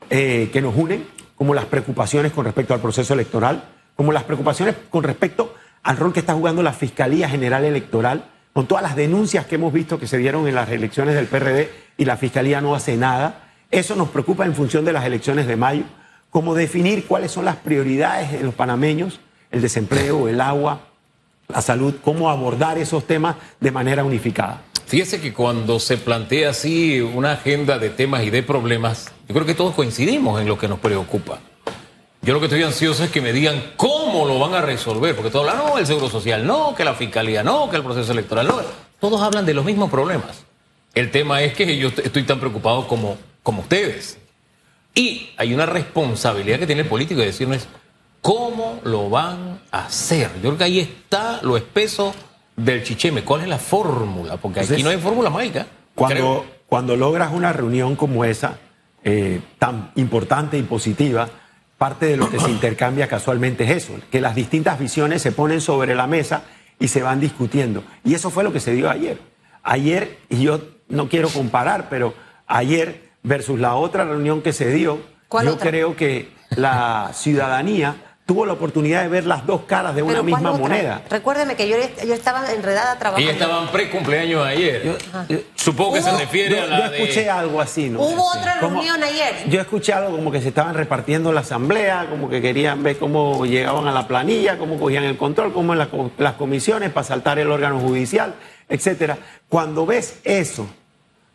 eh, 0.10 0.50
que 0.51 0.62
nos 0.62 0.75
unen, 0.75 1.06
como 1.36 1.53
las 1.53 1.65
preocupaciones 1.65 2.32
con 2.32 2.46
respecto 2.46 2.74
al 2.74 2.82
proceso 2.82 3.13
electoral, 3.13 3.63
como 3.96 4.12
las 4.12 4.24
preocupaciones 4.24 4.75
con 4.89 5.03
respecto 5.03 5.53
al 5.84 5.98
rol 5.98 6.13
que 6.13 6.20
está 6.20 6.34
jugando 6.34 6.63
la 6.63 6.74
Fiscalía 6.74 7.29
General 7.29 7.63
Electoral, 7.63 8.25
con 8.53 8.68
todas 8.68 8.84
las 8.84 8.96
denuncias 8.96 9.46
que 9.46 9.56
hemos 9.56 9.72
visto 9.72 10.00
que 10.00 10.08
se 10.08 10.18
dieron 10.18 10.48
en 10.48 10.56
las 10.56 10.70
elecciones 10.70 11.15
del 11.15 11.27
PRD 11.27 11.70
y 11.98 12.06
la 12.06 12.18
Fiscalía 12.18 12.62
no 12.62 12.75
hace 12.75 12.98
nada. 12.98 13.51
Eso 13.72 13.96
nos 13.96 14.10
preocupa 14.10 14.46
en 14.46 14.56
función 14.56 14.84
de 14.86 14.94
las 14.94 15.06
elecciones 15.06 15.48
de 15.48 15.56
mayo, 15.56 15.84
como 16.29 16.56
definir 16.56 17.06
cuáles 17.06 17.32
son 17.32 17.46
las 17.46 17.56
prioridades 17.58 18.32
de 18.32 18.44
los 18.44 18.53
panameños, 18.53 19.20
el 19.51 19.62
desempleo, 19.62 20.27
el 20.27 20.41
agua, 20.41 20.82
la 21.48 21.62
salud, 21.62 21.96
cómo 22.03 22.29
abordar 22.29 22.77
esos 22.77 23.06
temas 23.06 23.36
de 23.60 23.72
manera 23.72 24.03
unificada. 24.03 24.62
Fíjese 24.89 25.22
que 25.22 25.34
cuando 25.34 25.79
se 25.79 25.98
plantea 25.98 26.50
así 26.50 27.00
una 27.00 27.34
agenda 27.34 27.77
de 27.77 27.91
temas 27.91 28.24
y 28.24 28.31
de 28.31 28.41
problemas, 28.41 29.12
yo 29.27 29.36
creo 29.36 29.46
que 29.46 29.53
todos 29.53 29.75
coincidimos 29.75 30.41
en 30.41 30.48
lo 30.48 30.58
que 30.58 30.67
nos 30.67 30.79
preocupa. 30.79 31.41
Yo 32.24 32.34
lo 32.34 32.39
que 32.39 32.48
estoy 32.48 32.63
ansioso 32.63 33.03
es 33.03 33.12
que 33.12 33.22
me 33.22 33.31
digan 33.31 33.74
cómo 33.75 34.25
lo 34.25 34.39
van 34.39 34.55
a 34.55 34.62
resolver, 34.62 35.15
porque 35.15 35.29
todos 35.29 35.48
hablan, 35.48 35.63
no, 35.63 35.77
el 35.77 35.86
Seguro 35.86 36.10
Social, 36.10 36.43
no, 36.48 36.74
que 36.74 36.84
la 36.84 36.96
Fiscalía, 36.96 37.43
no, 37.43 37.69
que 37.69 37.75
el 37.75 37.84
proceso 37.84 38.12
electoral, 38.12 38.48
no. 38.48 38.62
Todos 39.00 39.22
hablan 39.22 39.46
de 39.46 39.53
los 39.53 39.63
mismos 39.63 39.91
problemas. 39.91 40.43
El 40.96 41.12
tema 41.12 41.43
es 41.43 41.53
que 41.53 41.77
yo 41.77 41.89
estoy 41.89 42.24
tan 42.24 42.39
preocupado 42.39 42.88
como, 42.88 43.15
como 43.43 43.62
ustedes. 43.62 44.17
Y 44.96 45.29
hay 45.38 45.53
una 45.53 45.67
responsabilidad 45.67 46.58
que 46.58 46.65
tiene 46.65 46.81
el 46.81 46.88
político 46.88 47.19
de 47.19 47.27
decirnos 47.27 47.67
cómo 48.24 48.79
lo 48.84 49.08
van 49.12 49.62
a 49.69 49.86
hacer. 49.86 50.31
Yo 50.38 50.50
creo 50.50 50.58
que 50.58 50.63
ahí 50.63 50.79
está 50.79 51.41
lo 51.43 51.58
espeso 51.58 52.15
del 52.63 52.84
chicheme. 52.84 53.24
¿Cuál 53.24 53.42
es 53.42 53.48
la 53.48 53.58
fórmula? 53.58 54.38
Porque 54.38 54.62
aquí 54.62 54.84
no 54.84 54.89
hay 54.89 54.98
fórmula 54.98 55.30
mágica. 55.30 55.68
Cuando, 55.96 56.16
creo. 56.16 56.46
cuando 56.68 56.96
logras 56.96 57.32
una 57.34 57.51
reunión 57.54 57.96
como 57.96 58.25
esa, 58.25 58.58
eh, 59.04 59.42
tan 59.58 59.92
importante 59.96 60.58
y 60.58 60.63
positiva, 60.63 61.30
parte 61.78 62.06
de 62.06 62.18
lo 62.18 62.30
que 62.30 62.39
se 62.39 62.50
intercambia 62.51 63.08
casualmente 63.08 63.63
es 63.63 63.84
eso, 63.84 63.94
que 64.12 64.22
las 64.22 64.36
distintas 64.36 64.80
visiones 64.80 65.22
se 65.22 65.32
ponen 65.32 65.62
sobre 65.62 65.96
la 65.96 66.08
mesa 66.08 66.44
y 66.80 66.88
se 66.88 67.01
van 67.01 67.20
discutiendo. 67.20 67.84
Y 68.04 68.13
eso 68.13 68.30
fue 68.30 68.44
lo 68.44 68.54
que 68.54 68.60
se 68.60 68.74
dio 68.74 68.89
ayer. 68.89 69.20
Ayer, 69.63 70.18
y 70.30 70.42
yo 70.42 70.62
no 70.88 71.10
quiero 71.10 71.30
comparar, 71.30 71.89
pero 71.89 72.13
ayer 72.48 73.10
versus 73.24 73.60
la 73.60 73.75
otra 73.75 74.06
reunión 74.06 74.42
que 74.42 74.54
se 74.54 74.72
dio, 74.72 75.00
¿Cuál 75.28 75.48
yo 75.48 75.54
otra? 75.54 75.70
creo 75.70 75.96
que 75.96 76.32
la 76.50 77.12
ciudadanía 77.13 78.09
tuvo 78.29 78.45
la 78.45 78.53
oportunidad 78.53 79.01
de 79.01 79.07
ver 79.07 79.25
las 79.25 79.43
dos 79.48 79.62
caras 79.65 79.95
de 79.95 80.03
una 80.03 80.21
Pero 80.21 80.24
¿cuál 80.29 80.43
misma 80.43 80.51
moneda. 80.55 81.01
Recuérdeme 81.09 81.55
que 81.55 81.67
yo, 81.67 81.77
yo 82.05 82.13
estaba 82.13 82.51
enredada 82.51 83.00
trabajando. 83.00 83.27
Ellos 83.27 83.41
estaban 83.41 83.69
pre-cumpleaños 83.71 84.45
ayer. 84.45 84.83
Yo- 84.83 84.98
yo- 85.27 85.39
Supongo 85.55 85.93
que 85.95 86.03
se 86.03 86.15
refiere 86.15 86.55
Yo, 86.55 86.62
a 86.62 86.65
yo 86.65 86.69
la 86.77 86.95
escuché 86.95 87.21
de... 87.24 87.29
algo 87.31 87.59
así, 87.59 87.89
¿no? 87.89 88.00
Hubo 88.00 88.24
otra 88.38 88.59
Como- 88.59 88.75
reunión 88.83 89.01
ayer. 89.01 89.50
Yo 89.50 89.59
escuché 89.59 89.93
algo 89.93 90.15
como 90.15 90.31
que 90.31 90.41
se 90.41 90.50
estaban 90.50 90.75
repartiendo 90.75 91.33
la 91.33 91.39
asamblea, 91.39 92.05
como 92.07 92.29
que 92.29 92.39
querían 92.39 92.83
ver 92.83 93.00
cómo 93.00 93.48
llegaban 93.48 93.88
a 93.88 93.91
la 93.91 94.07
planilla, 94.07 94.59
cómo 94.59 94.77
cogían 94.79 95.05
el 95.05 95.17
control, 95.17 95.51
cómo 95.51 95.74
en 95.74 95.79
la 95.79 95.89
las 96.19 96.33
comisiones 96.36 96.91
para 96.91 97.05
saltar 97.07 97.39
el 97.39 97.50
órgano 97.50 97.79
judicial, 97.79 98.36
etcétera. 98.69 99.17
Cuando 99.50 99.88
ves 99.88 100.19
eso 100.24 100.67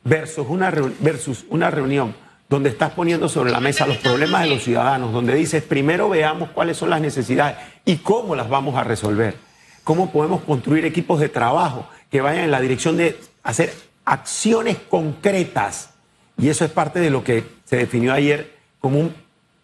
versus 0.04 0.46
una, 0.48 0.70
versus 1.00 1.44
una 1.48 1.72
reunión 1.72 2.14
donde 2.54 2.70
estás 2.70 2.92
poniendo 2.92 3.28
sobre 3.28 3.50
la 3.50 3.58
mesa 3.58 3.84
los 3.84 3.96
problemas 3.96 4.44
de 4.44 4.50
los 4.50 4.62
ciudadanos, 4.62 5.12
donde 5.12 5.34
dices, 5.34 5.60
primero 5.64 6.08
veamos 6.08 6.50
cuáles 6.50 6.76
son 6.76 6.88
las 6.88 7.00
necesidades 7.00 7.56
y 7.84 7.96
cómo 7.96 8.36
las 8.36 8.48
vamos 8.48 8.76
a 8.76 8.84
resolver, 8.84 9.34
cómo 9.82 10.12
podemos 10.12 10.42
construir 10.42 10.84
equipos 10.84 11.18
de 11.18 11.28
trabajo 11.28 11.88
que 12.12 12.20
vayan 12.20 12.44
en 12.44 12.52
la 12.52 12.60
dirección 12.60 12.96
de 12.96 13.18
hacer 13.42 13.74
acciones 14.04 14.76
concretas. 14.88 15.90
Y 16.38 16.48
eso 16.48 16.64
es 16.64 16.70
parte 16.70 17.00
de 17.00 17.10
lo 17.10 17.24
que 17.24 17.44
se 17.64 17.76
definió 17.76 18.12
ayer 18.12 18.56
como 18.78 19.00
un 19.00 19.12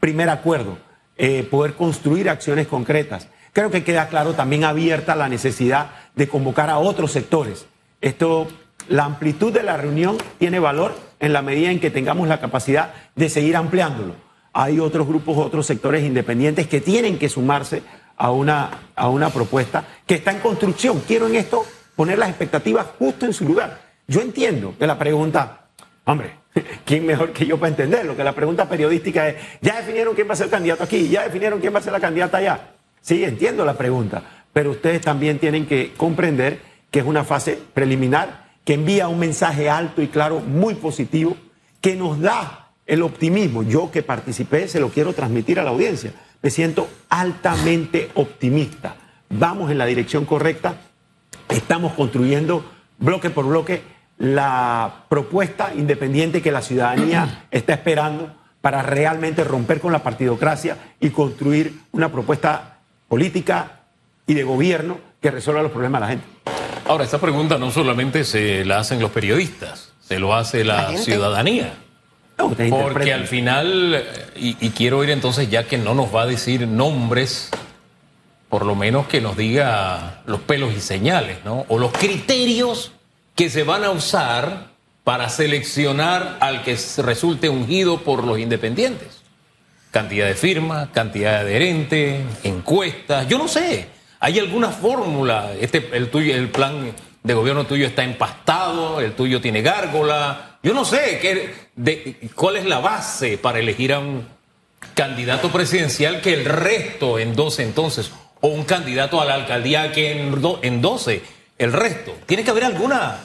primer 0.00 0.28
acuerdo, 0.28 0.76
eh, 1.16 1.46
poder 1.48 1.74
construir 1.74 2.28
acciones 2.28 2.66
concretas. 2.66 3.28
Creo 3.52 3.70
que 3.70 3.84
queda 3.84 4.08
claro 4.08 4.32
también 4.32 4.64
abierta 4.64 5.14
la 5.14 5.28
necesidad 5.28 5.92
de 6.16 6.26
convocar 6.26 6.68
a 6.70 6.78
otros 6.78 7.12
sectores. 7.12 7.66
Esto, 8.00 8.48
la 8.88 9.04
amplitud 9.04 9.52
de 9.52 9.62
la 9.62 9.76
reunión 9.76 10.18
tiene 10.40 10.58
valor 10.58 11.09
en 11.20 11.32
la 11.32 11.42
medida 11.42 11.70
en 11.70 11.78
que 11.78 11.90
tengamos 11.90 12.26
la 12.26 12.40
capacidad 12.40 12.92
de 13.14 13.28
seguir 13.28 13.56
ampliándolo. 13.56 14.14
Hay 14.52 14.80
otros 14.80 15.06
grupos, 15.06 15.36
otros 15.38 15.66
sectores 15.66 16.02
independientes 16.02 16.66
que 16.66 16.80
tienen 16.80 17.18
que 17.18 17.28
sumarse 17.28 17.82
a 18.16 18.32
una, 18.32 18.70
a 18.96 19.08
una 19.08 19.30
propuesta 19.30 19.84
que 20.06 20.16
está 20.16 20.32
en 20.32 20.40
construcción. 20.40 21.02
Quiero 21.06 21.28
en 21.28 21.36
esto 21.36 21.64
poner 21.94 22.18
las 22.18 22.30
expectativas 22.30 22.86
justo 22.98 23.26
en 23.26 23.32
su 23.32 23.46
lugar. 23.46 23.80
Yo 24.08 24.20
entiendo 24.22 24.74
que 24.76 24.86
la 24.86 24.98
pregunta, 24.98 25.68
hombre, 26.04 26.32
¿quién 26.84 27.06
mejor 27.06 27.32
que 27.32 27.46
yo 27.46 27.58
para 27.58 27.70
entenderlo? 27.70 28.16
Que 28.16 28.24
la 28.24 28.34
pregunta 28.34 28.68
periodística 28.68 29.28
es, 29.28 29.36
¿ya 29.60 29.76
definieron 29.76 30.14
quién 30.14 30.28
va 30.28 30.32
a 30.32 30.36
ser 30.36 30.46
el 30.46 30.50
candidato 30.50 30.82
aquí? 30.82 31.08
¿Ya 31.08 31.22
definieron 31.22 31.60
quién 31.60 31.72
va 31.72 31.78
a 31.78 31.82
ser 31.82 31.92
la 31.92 32.00
candidata 32.00 32.38
allá? 32.38 32.72
Sí, 33.00 33.22
entiendo 33.22 33.64
la 33.64 33.74
pregunta, 33.74 34.22
pero 34.52 34.72
ustedes 34.72 35.00
también 35.00 35.38
tienen 35.38 35.66
que 35.66 35.92
comprender 35.96 36.60
que 36.90 36.98
es 36.98 37.04
una 37.04 37.24
fase 37.24 37.58
preliminar 37.72 38.49
que 38.70 38.74
envía 38.74 39.08
un 39.08 39.18
mensaje 39.18 39.68
alto 39.68 40.00
y 40.00 40.06
claro, 40.06 40.38
muy 40.38 40.76
positivo, 40.76 41.36
que 41.80 41.96
nos 41.96 42.20
da 42.20 42.68
el 42.86 43.02
optimismo. 43.02 43.64
Yo 43.64 43.90
que 43.90 44.04
participé 44.04 44.68
se 44.68 44.78
lo 44.78 44.90
quiero 44.90 45.12
transmitir 45.12 45.58
a 45.58 45.64
la 45.64 45.70
audiencia. 45.70 46.12
Me 46.40 46.50
siento 46.50 46.88
altamente 47.08 48.12
optimista. 48.14 48.94
Vamos 49.28 49.72
en 49.72 49.78
la 49.78 49.86
dirección 49.86 50.24
correcta. 50.24 50.76
Estamos 51.48 51.94
construyendo 51.94 52.64
bloque 52.98 53.30
por 53.30 53.46
bloque 53.46 53.82
la 54.18 55.06
propuesta 55.08 55.74
independiente 55.74 56.40
que 56.40 56.52
la 56.52 56.62
ciudadanía 56.62 57.46
está 57.50 57.72
esperando 57.72 58.32
para 58.60 58.82
realmente 58.82 59.42
romper 59.42 59.80
con 59.80 59.90
la 59.90 60.04
partidocracia 60.04 60.76
y 61.00 61.10
construir 61.10 61.76
una 61.90 62.12
propuesta 62.12 62.78
política 63.08 63.80
y 64.28 64.34
de 64.34 64.44
gobierno 64.44 64.98
que 65.20 65.32
resuelva 65.32 65.60
los 65.60 65.72
problemas 65.72 66.00
de 66.02 66.06
la 66.06 66.12
gente. 66.12 66.49
Ahora, 66.90 67.04
esta 67.04 67.20
pregunta 67.20 67.56
no 67.56 67.70
solamente 67.70 68.24
se 68.24 68.64
la 68.64 68.80
hacen 68.80 68.98
los 69.00 69.12
periodistas, 69.12 69.92
se 70.00 70.18
lo 70.18 70.34
hace 70.34 70.64
la, 70.64 70.96
ciudadanía. 70.98 71.74
No, 72.36 72.50
Porque 72.50 73.12
al 73.12 73.28
final, 73.28 73.94
eh, 73.94 74.26
y, 74.34 74.66
y 74.66 74.70
quiero 74.70 75.04
ir 75.04 75.10
entonces, 75.10 75.48
ya 75.48 75.68
que 75.68 75.78
no 75.78 75.94
nos 75.94 76.12
va 76.12 76.22
a 76.22 76.26
decir 76.26 76.66
nombres, 76.66 77.50
por 78.48 78.66
lo 78.66 78.74
menos 78.74 79.06
que 79.06 79.20
nos 79.20 79.36
diga 79.36 80.22
los 80.26 80.40
pelos 80.40 80.74
y 80.74 80.80
señales, 80.80 81.38
¿no? 81.44 81.64
O 81.68 81.78
los 81.78 81.92
criterios 81.92 82.90
que 83.36 83.50
se 83.50 83.62
van 83.62 83.84
a 83.84 83.90
usar 83.90 84.70
para 85.04 85.28
seleccionar 85.28 86.38
al 86.40 86.64
que 86.64 86.76
resulte 87.04 87.48
ungido 87.48 88.00
por 88.00 88.24
los 88.24 88.40
independientes. 88.40 89.22
Cantidad 89.92 90.26
de 90.26 90.34
firmas, 90.34 90.88
cantidad 90.88 91.34
de 91.34 91.38
adherentes, 91.38 92.24
encuestas, 92.42 93.28
yo 93.28 93.38
no 93.38 93.46
sé. 93.46 93.99
¿Hay 94.20 94.38
alguna 94.38 94.68
fórmula? 94.68 95.52
Este, 95.58 95.88
el, 95.92 96.10
tuyo, 96.10 96.34
el 96.34 96.50
plan 96.50 96.92
de 97.22 97.34
gobierno 97.34 97.64
tuyo 97.66 97.86
está 97.86 98.04
empastado, 98.04 99.00
el 99.00 99.12
tuyo 99.14 99.40
tiene 99.40 99.62
gárgola. 99.62 100.58
Yo 100.62 100.74
no 100.74 100.84
sé 100.84 101.18
qué, 101.20 101.54
de, 101.74 102.30
cuál 102.34 102.56
es 102.56 102.66
la 102.66 102.80
base 102.80 103.38
para 103.38 103.58
elegir 103.58 103.92
a 103.94 103.98
un 103.98 104.26
candidato 104.94 105.50
presidencial 105.50 106.20
que 106.20 106.34
el 106.34 106.44
resto 106.44 107.18
endose 107.18 107.62
entonces, 107.62 108.10
o 108.42 108.48
un 108.48 108.64
candidato 108.64 109.20
a 109.20 109.24
la 109.24 109.34
alcaldía 109.34 109.90
que 109.92 110.12
endo- 110.22 110.58
endose 110.62 111.22
el 111.58 111.72
resto. 111.72 112.14
Tiene 112.26 112.44
que 112.44 112.50
haber 112.50 112.64
alguna, 112.64 113.20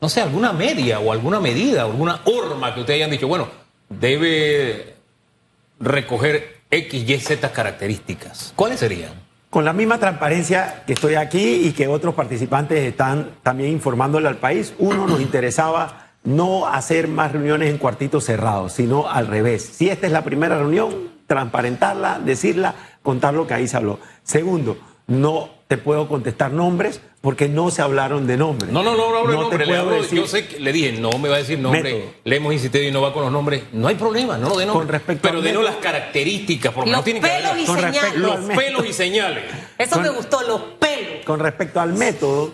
no 0.00 0.08
sé, 0.08 0.20
alguna 0.20 0.52
media 0.52 1.00
o 1.00 1.12
alguna 1.12 1.40
medida, 1.40 1.82
alguna 1.82 2.20
horma 2.24 2.72
que 2.74 2.80
ustedes 2.80 2.98
hayan 2.98 3.10
dicho, 3.10 3.26
bueno, 3.28 3.48
debe 3.88 4.94
recoger 5.80 6.60
X, 6.70 7.08
Y, 7.08 7.18
Z 7.18 7.52
características. 7.52 8.52
¿Cuáles 8.56 8.80
serían? 8.80 9.23
Con 9.54 9.64
la 9.64 9.72
misma 9.72 9.98
transparencia 9.98 10.82
que 10.84 10.94
estoy 10.94 11.14
aquí 11.14 11.68
y 11.68 11.70
que 11.74 11.86
otros 11.86 12.16
participantes 12.16 12.76
están 12.80 13.36
también 13.44 13.70
informándole 13.70 14.26
al 14.26 14.38
país, 14.38 14.74
uno 14.80 15.06
nos 15.06 15.20
interesaba 15.20 16.08
no 16.24 16.66
hacer 16.66 17.06
más 17.06 17.30
reuniones 17.30 17.70
en 17.70 17.78
cuartitos 17.78 18.24
cerrados, 18.24 18.72
sino 18.72 19.08
al 19.08 19.28
revés. 19.28 19.62
Si 19.62 19.88
esta 19.88 20.08
es 20.08 20.12
la 20.12 20.24
primera 20.24 20.58
reunión, 20.58 21.12
transparentarla, 21.28 22.18
decirla, 22.18 22.74
contar 23.00 23.34
lo 23.34 23.46
que 23.46 23.54
ahí 23.54 23.68
se 23.68 23.76
habló. 23.76 24.00
Segundo, 24.24 24.76
no 25.06 25.50
te 25.68 25.78
puedo 25.78 26.08
contestar 26.08 26.50
nombres 26.50 27.00
porque 27.24 27.48
no 27.48 27.70
se 27.70 27.80
hablaron 27.80 28.26
de 28.26 28.36
nombres. 28.36 28.70
No, 28.70 28.82
no, 28.82 28.94
no, 28.94 29.10
no, 29.10 29.16
hablo 29.18 29.30
de 29.30 29.36
te 29.36 29.40
nombre. 29.40 29.58
Le 29.66 29.72
puedo 29.72 29.80
hablo- 29.80 30.02
decir- 30.02 30.18
yo 30.18 30.26
sé 30.26 30.46
que 30.46 30.60
le 30.60 30.72
dije, 30.74 30.92
no 30.92 31.08
me 31.18 31.30
va 31.30 31.36
a 31.36 31.38
decir 31.38 31.58
nombre. 31.58 31.82
Método. 31.82 32.10
Le 32.22 32.36
hemos 32.36 32.52
insistido 32.52 32.84
y 32.84 32.90
no 32.90 33.00
va 33.00 33.14
con 33.14 33.22
los 33.22 33.32
nombres. 33.32 33.62
No 33.72 33.88
hay 33.88 33.94
problema, 33.94 34.36
no 34.36 34.50
lo 34.50 34.56
de 34.58 34.66
nombre. 34.66 34.80
Con 34.84 34.88
respecto 34.92 35.22
Pero 35.26 35.40
denos 35.40 35.64
las 35.64 35.76
características, 35.76 36.72
porque 36.74 36.90
Los 36.90 36.98
no 36.98 37.02
tiene 37.04 37.20
que 37.20 37.26
pelos 37.26 37.50
haber 37.50 37.62
y 37.62 37.66
Con 37.66 37.80
señales. 37.80 38.16
los 38.16 38.36
pelos 38.56 38.86
y 38.86 38.92
señales. 38.92 39.44
Eso 39.78 39.92
Con- 39.94 40.02
me 40.02 40.08
gustó, 40.10 40.42
los 40.42 40.60
pelos. 40.78 41.24
Con 41.24 41.40
respecto 41.40 41.80
al 41.80 41.94
método, 41.94 42.52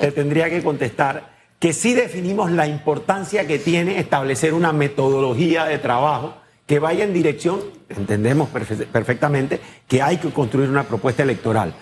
te 0.00 0.10
tendría 0.12 0.50
que 0.50 0.62
contestar 0.64 1.30
que 1.60 1.72
sí 1.72 1.94
definimos 1.94 2.50
la 2.50 2.66
importancia 2.66 3.46
que 3.46 3.60
tiene 3.60 4.00
establecer 4.00 4.52
una 4.52 4.72
metodología 4.72 5.64
de 5.66 5.78
trabajo 5.78 6.34
que 6.66 6.80
vaya 6.80 7.04
en 7.04 7.12
dirección, 7.12 7.60
entendemos 7.88 8.48
perfe- 8.52 8.86
perfectamente, 8.86 9.60
que 9.86 10.02
hay 10.02 10.16
que 10.16 10.30
construir 10.30 10.68
una 10.68 10.82
propuesta 10.82 11.22
electoral. 11.22 11.72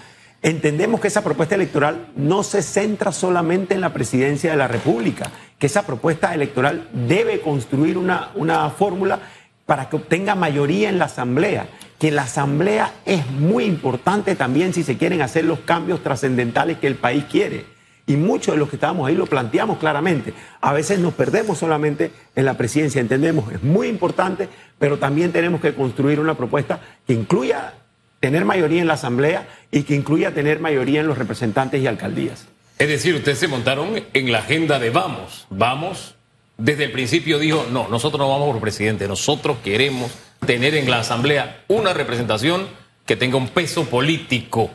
Entendemos 0.43 1.01
que 1.01 1.09
esa 1.09 1.23
propuesta 1.23 1.55
electoral 1.55 2.09
no 2.17 2.43
se 2.43 2.63
centra 2.63 3.13
solamente 3.13 3.75
en 3.75 3.83
la 3.83 3.93
presidencia 3.93 4.51
de 4.51 4.57
la 4.57 4.69
República, 4.69 5.31
que 5.59 5.67
esa 5.67 5.85
propuesta 5.85 6.33
electoral 6.33 6.89
debe 6.93 7.41
construir 7.41 7.99
una, 7.99 8.31
una 8.35 8.71
fórmula 8.71 9.21
para 9.67 9.91
que 9.91 9.97
obtenga 9.97 10.35
mayoría 10.35 10.89
en 10.89 10.99
la 10.99 11.05
Asamblea, 11.05 11.69
que 11.99 12.11
la 12.11 12.23
Asamblea 12.23 12.95
es 13.05 13.31
muy 13.31 13.65
importante 13.65 14.35
también 14.35 14.73
si 14.73 14.83
se 14.83 14.97
quieren 14.97 15.21
hacer 15.21 15.45
los 15.45 15.61
cambios 15.61 16.03
trascendentales 16.03 16.79
que 16.79 16.87
el 16.87 16.95
país 16.95 17.25
quiere. 17.31 17.67
Y 18.07 18.17
muchos 18.17 18.55
de 18.55 18.59
los 18.59 18.71
que 18.71 18.77
estábamos 18.77 19.07
ahí 19.07 19.15
lo 19.15 19.27
planteamos 19.27 19.79
claramente. 19.79 20.33
A 20.63 20.73
veces 20.73 20.99
nos 20.99 21.13
perdemos 21.13 21.59
solamente 21.59 22.11
en 22.35 22.47
la 22.47 22.55
presidencia, 22.55 23.01
entendemos, 23.01 23.53
es 23.53 23.63
muy 23.63 23.89
importante, 23.89 24.49
pero 24.79 24.99
también 24.99 25.31
tenemos 25.31 25.61
que 25.61 25.75
construir 25.75 26.19
una 26.19 26.35
propuesta 26.35 26.81
que 27.07 27.13
incluya 27.13 27.75
tener 28.21 28.45
mayoría 28.45 28.81
en 28.83 28.87
la 28.87 28.95
Asamblea 28.95 29.49
y 29.73 29.83
que 29.83 29.95
incluya 29.95 30.33
tener 30.33 30.61
mayoría 30.61 31.01
en 31.01 31.07
los 31.07 31.19
representantes 31.19 31.83
y 31.83 31.87
alcaldías. 31.87 32.47
Es 32.79 32.89
decir, 32.89 33.15
ustedes 33.15 33.39
se 33.39 33.49
montaron 33.49 34.03
en 34.13 34.33
la 34.33 34.39
agenda 34.39 34.79
de 34.79 34.91
vamos, 34.91 35.47
vamos. 35.51 36.15
Desde 36.57 36.85
el 36.85 36.93
principio 36.93 37.39
dijo, 37.39 37.67
no, 37.71 37.89
nosotros 37.89 38.19
no 38.21 38.29
vamos 38.29 38.51
por 38.53 38.61
presidente, 38.61 39.09
nosotros 39.09 39.59
queremos 39.65 40.13
tener 40.47 40.75
en 40.75 40.91
la 40.91 41.01
Asamblea 41.01 41.65
una 41.69 41.93
representación 41.95 42.69
que 43.07 43.17
tenga 43.17 43.37
un 43.39 43.49
peso 43.49 43.85
político. 43.87 44.71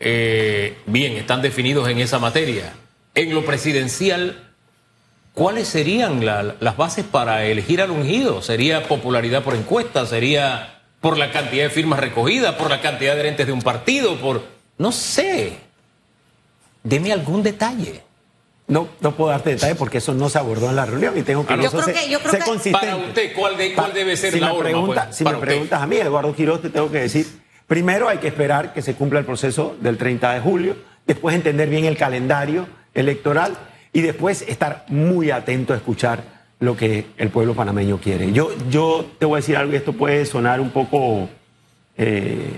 Eh, 0.00 0.76
bien, 0.86 1.12
están 1.16 1.40
definidos 1.42 1.88
en 1.88 1.98
esa 1.98 2.18
materia. 2.18 2.72
En 3.14 3.32
lo 3.34 3.44
presidencial, 3.44 4.50
¿cuáles 5.34 5.68
serían 5.68 6.24
la- 6.26 6.56
las 6.60 6.76
bases 6.76 7.04
para 7.04 7.44
elegir 7.46 7.80
al 7.80 7.90
ungido? 7.90 8.42
¿Sería 8.42 8.88
popularidad 8.88 9.42
por 9.42 9.54
encuesta? 9.54 10.04
¿Sería 10.06 10.73
por 11.04 11.18
la 11.18 11.30
cantidad 11.30 11.64
de 11.64 11.68
firmas 11.68 12.00
recogidas? 12.00 12.54
¿Por 12.54 12.70
la 12.70 12.80
cantidad 12.80 13.12
de 13.12 13.20
adherentes 13.20 13.46
de 13.46 13.52
un 13.52 13.60
partido? 13.60 14.16
¿Por...? 14.18 14.42
No 14.78 14.90
sé. 14.90 15.52
Deme 16.82 17.12
algún 17.12 17.42
detalle. 17.42 18.00
No, 18.68 18.88
no 19.02 19.12
puedo 19.14 19.30
darte 19.30 19.50
detalles 19.50 19.76
porque 19.76 19.98
eso 19.98 20.14
no 20.14 20.30
se 20.30 20.38
abordó 20.38 20.70
en 20.70 20.76
la 20.76 20.86
reunión 20.86 21.12
y 21.18 21.22
tengo 21.22 21.44
que 21.46 21.52
Ah, 21.52 21.56
Yo 21.62 21.70
creo 21.70 21.84
que- 21.84 22.08
yo 22.08 22.20
creo 22.20 22.32
que- 22.32 22.38
consistente. 22.38 22.86
Para 22.86 22.96
usted, 22.96 23.34
¿cuál, 23.34 23.58
de- 23.58 23.74
cuál 23.74 23.88
Pa- 23.90 23.94
debe 23.98 24.16
ser 24.16 24.32
si 24.32 24.40
la 24.40 24.56
pregunta- 24.56 25.04
pues, 25.04 25.16
si 25.16 25.24
me 25.24 25.30
usted? 25.32 25.40
preguntas 25.42 25.82
a 25.82 25.86
mí, 25.86 25.96
Eduardo 25.96 26.34
Quiroz, 26.34 26.62
te 26.62 26.70
tengo 26.70 26.90
que 26.90 27.00
decir, 27.00 27.26
primero 27.66 28.08
hay 28.08 28.16
que 28.16 28.28
esperar 28.28 28.72
que 28.72 28.80
se 28.80 28.94
cumpla 28.94 29.18
el 29.18 29.26
proceso 29.26 29.76
del 29.82 29.98
30 29.98 30.32
de 30.32 30.40
julio, 30.40 30.74
después 31.06 31.36
entender 31.36 31.68
bien 31.68 31.84
el 31.84 31.98
calendario 31.98 32.66
electoral 32.94 33.54
y 33.92 34.00
después 34.00 34.40
estar 34.48 34.86
muy 34.88 35.30
atento 35.30 35.74
a 35.74 35.76
escuchar 35.76 36.24
lo 36.64 36.76
que 36.76 37.06
el 37.18 37.28
pueblo 37.30 37.54
panameño 37.54 37.98
quiere. 37.98 38.32
Yo, 38.32 38.50
yo 38.70 39.06
te 39.18 39.26
voy 39.26 39.36
a 39.36 39.40
decir 39.40 39.56
algo 39.56 39.72
y 39.72 39.76
esto 39.76 39.92
puede 39.92 40.24
sonar 40.26 40.60
un 40.60 40.70
poco 40.70 41.28
eh, 41.96 42.50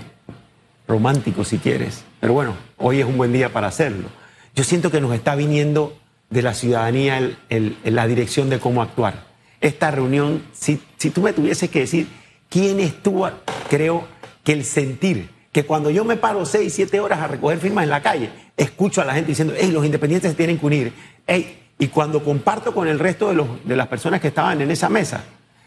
romántico 0.87 1.43
si 1.43 1.57
quieres, 1.57 2.03
pero 2.19 2.33
bueno, 2.33 2.55
hoy 2.77 2.99
es 3.01 3.05
un 3.05 3.17
buen 3.17 3.33
día 3.33 3.49
para 3.51 3.67
hacerlo. 3.67 4.07
Yo 4.55 4.63
siento 4.63 4.89
que 4.89 5.01
nos 5.01 5.13
está 5.13 5.35
viniendo 5.35 5.95
de 6.29 6.41
la 6.41 6.53
ciudadanía 6.53 7.17
el- 7.17 7.37
el- 7.49 7.75
la 7.83 8.07
dirección 8.07 8.49
de 8.49 8.59
cómo 8.59 8.81
actuar. 8.81 9.25
Esta 9.61 9.91
reunión, 9.91 10.43
si, 10.53 10.79
si 10.97 11.09
tú 11.09 11.21
me 11.21 11.33
tuvieses 11.33 11.69
que 11.69 11.79
decir 11.81 12.07
quién 12.49 12.79
estuvo, 12.79 13.29
creo 13.69 14.07
que 14.43 14.53
el 14.53 14.63
sentir, 14.63 15.29
que 15.51 15.63
cuando 15.65 15.89
yo 15.89 16.05
me 16.05 16.15
paro 16.17 16.45
seis, 16.45 16.73
siete 16.73 16.99
horas 16.99 17.19
a 17.19 17.27
recoger 17.27 17.57
firmas 17.59 17.83
en 17.83 17.89
la 17.89 18.01
calle, 18.01 18.29
escucho 18.55 19.01
a 19.01 19.05
la 19.05 19.13
gente 19.13 19.29
diciendo, 19.29 19.53
hey, 19.57 19.71
los 19.71 19.85
independientes 19.85 20.31
se 20.31 20.37
tienen 20.37 20.57
que 20.57 20.65
unir. 20.65 20.93
Hey, 21.25 21.59
y 21.79 21.87
cuando 21.87 22.23
comparto 22.23 22.73
con 22.73 22.87
el 22.87 22.99
resto 22.99 23.29
de, 23.29 23.35
los, 23.35 23.47
de 23.65 23.75
las 23.75 23.87
personas 23.87 24.19
que 24.19 24.29
estaban 24.29 24.61
en 24.61 24.71
esa 24.71 24.89
mesa, 24.89 25.23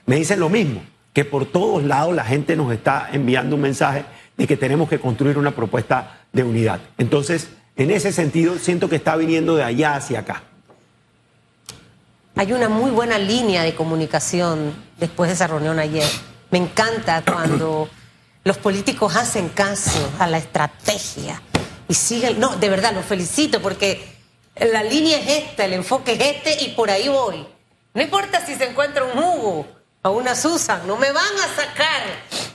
me 0.07 0.17
dicen 0.17 0.41
lo 0.41 0.49
mismo, 0.49 0.83
que 1.13 1.25
por 1.25 1.47
todos 1.47 1.85
lados 1.85 2.15
la 2.15 2.25
gente 2.25 2.57
nos 2.57 2.73
está 2.73 3.09
enviando 3.13 3.57
un 3.57 3.63
mensaje 3.63 4.05
de 4.37 4.47
que 4.47 4.57
tenemos 4.57 4.89
que 4.89 4.99
construir 4.99 5.39
una 5.39 5.53
propuesta 5.53 6.21
de 6.33 6.43
unidad. 6.43 6.81
Entonces, 6.99 7.51
en 7.77 7.91
ese 7.91 8.13
sentido, 8.13 8.59
siento 8.59 8.89
que 8.89 8.97
está 8.97 9.17
viniendo 9.17 9.57
de 9.57 9.65
allá 9.65 9.95
hacia 9.95 10.21
acá. 10.21 10.43
Hay 12.37 12.53
una 12.53 12.69
muy 12.69 12.91
buena 12.91 13.19
línea 13.19 13.63
de 13.63 13.75
comunicación 13.75 14.73
después 14.99 15.29
de 15.29 15.35
esa 15.35 15.47
reunión 15.47 15.79
ayer. 15.79 16.09
Me 16.51 16.59
encanta 16.59 17.23
cuando 17.23 17.89
los 18.45 18.59
políticos 18.59 19.15
hacen 19.17 19.49
caso 19.51 20.11
a 20.19 20.27
la 20.27 20.39
estrategia 20.39 21.41
y 21.89 21.95
siguen. 21.95 22.41
No, 22.41 22.57
de 22.57 22.69
verdad, 22.69 22.95
los 22.95 23.05
felicito 23.05 23.61
porque 23.61 24.20
la 24.61 24.83
línea 24.83 25.19
es 25.19 25.29
esta, 25.29 25.65
el 25.65 25.73
enfoque 25.75 26.13
es 26.13 26.21
este 26.21 26.65
y 26.65 26.69
por 26.71 26.91
ahí 26.91 27.09
voy. 27.09 27.47
No 27.95 28.03
importa 28.03 28.45
si 28.45 28.55
se 28.55 28.65
encuentra 28.65 29.05
un 29.05 29.19
Hugo 29.19 29.67
o 30.03 30.11
una 30.11 30.35
Susan, 30.35 30.87
no 30.87 30.97
me 30.97 31.11
van 31.13 31.25
a 31.45 31.49
sacar 31.63 32.03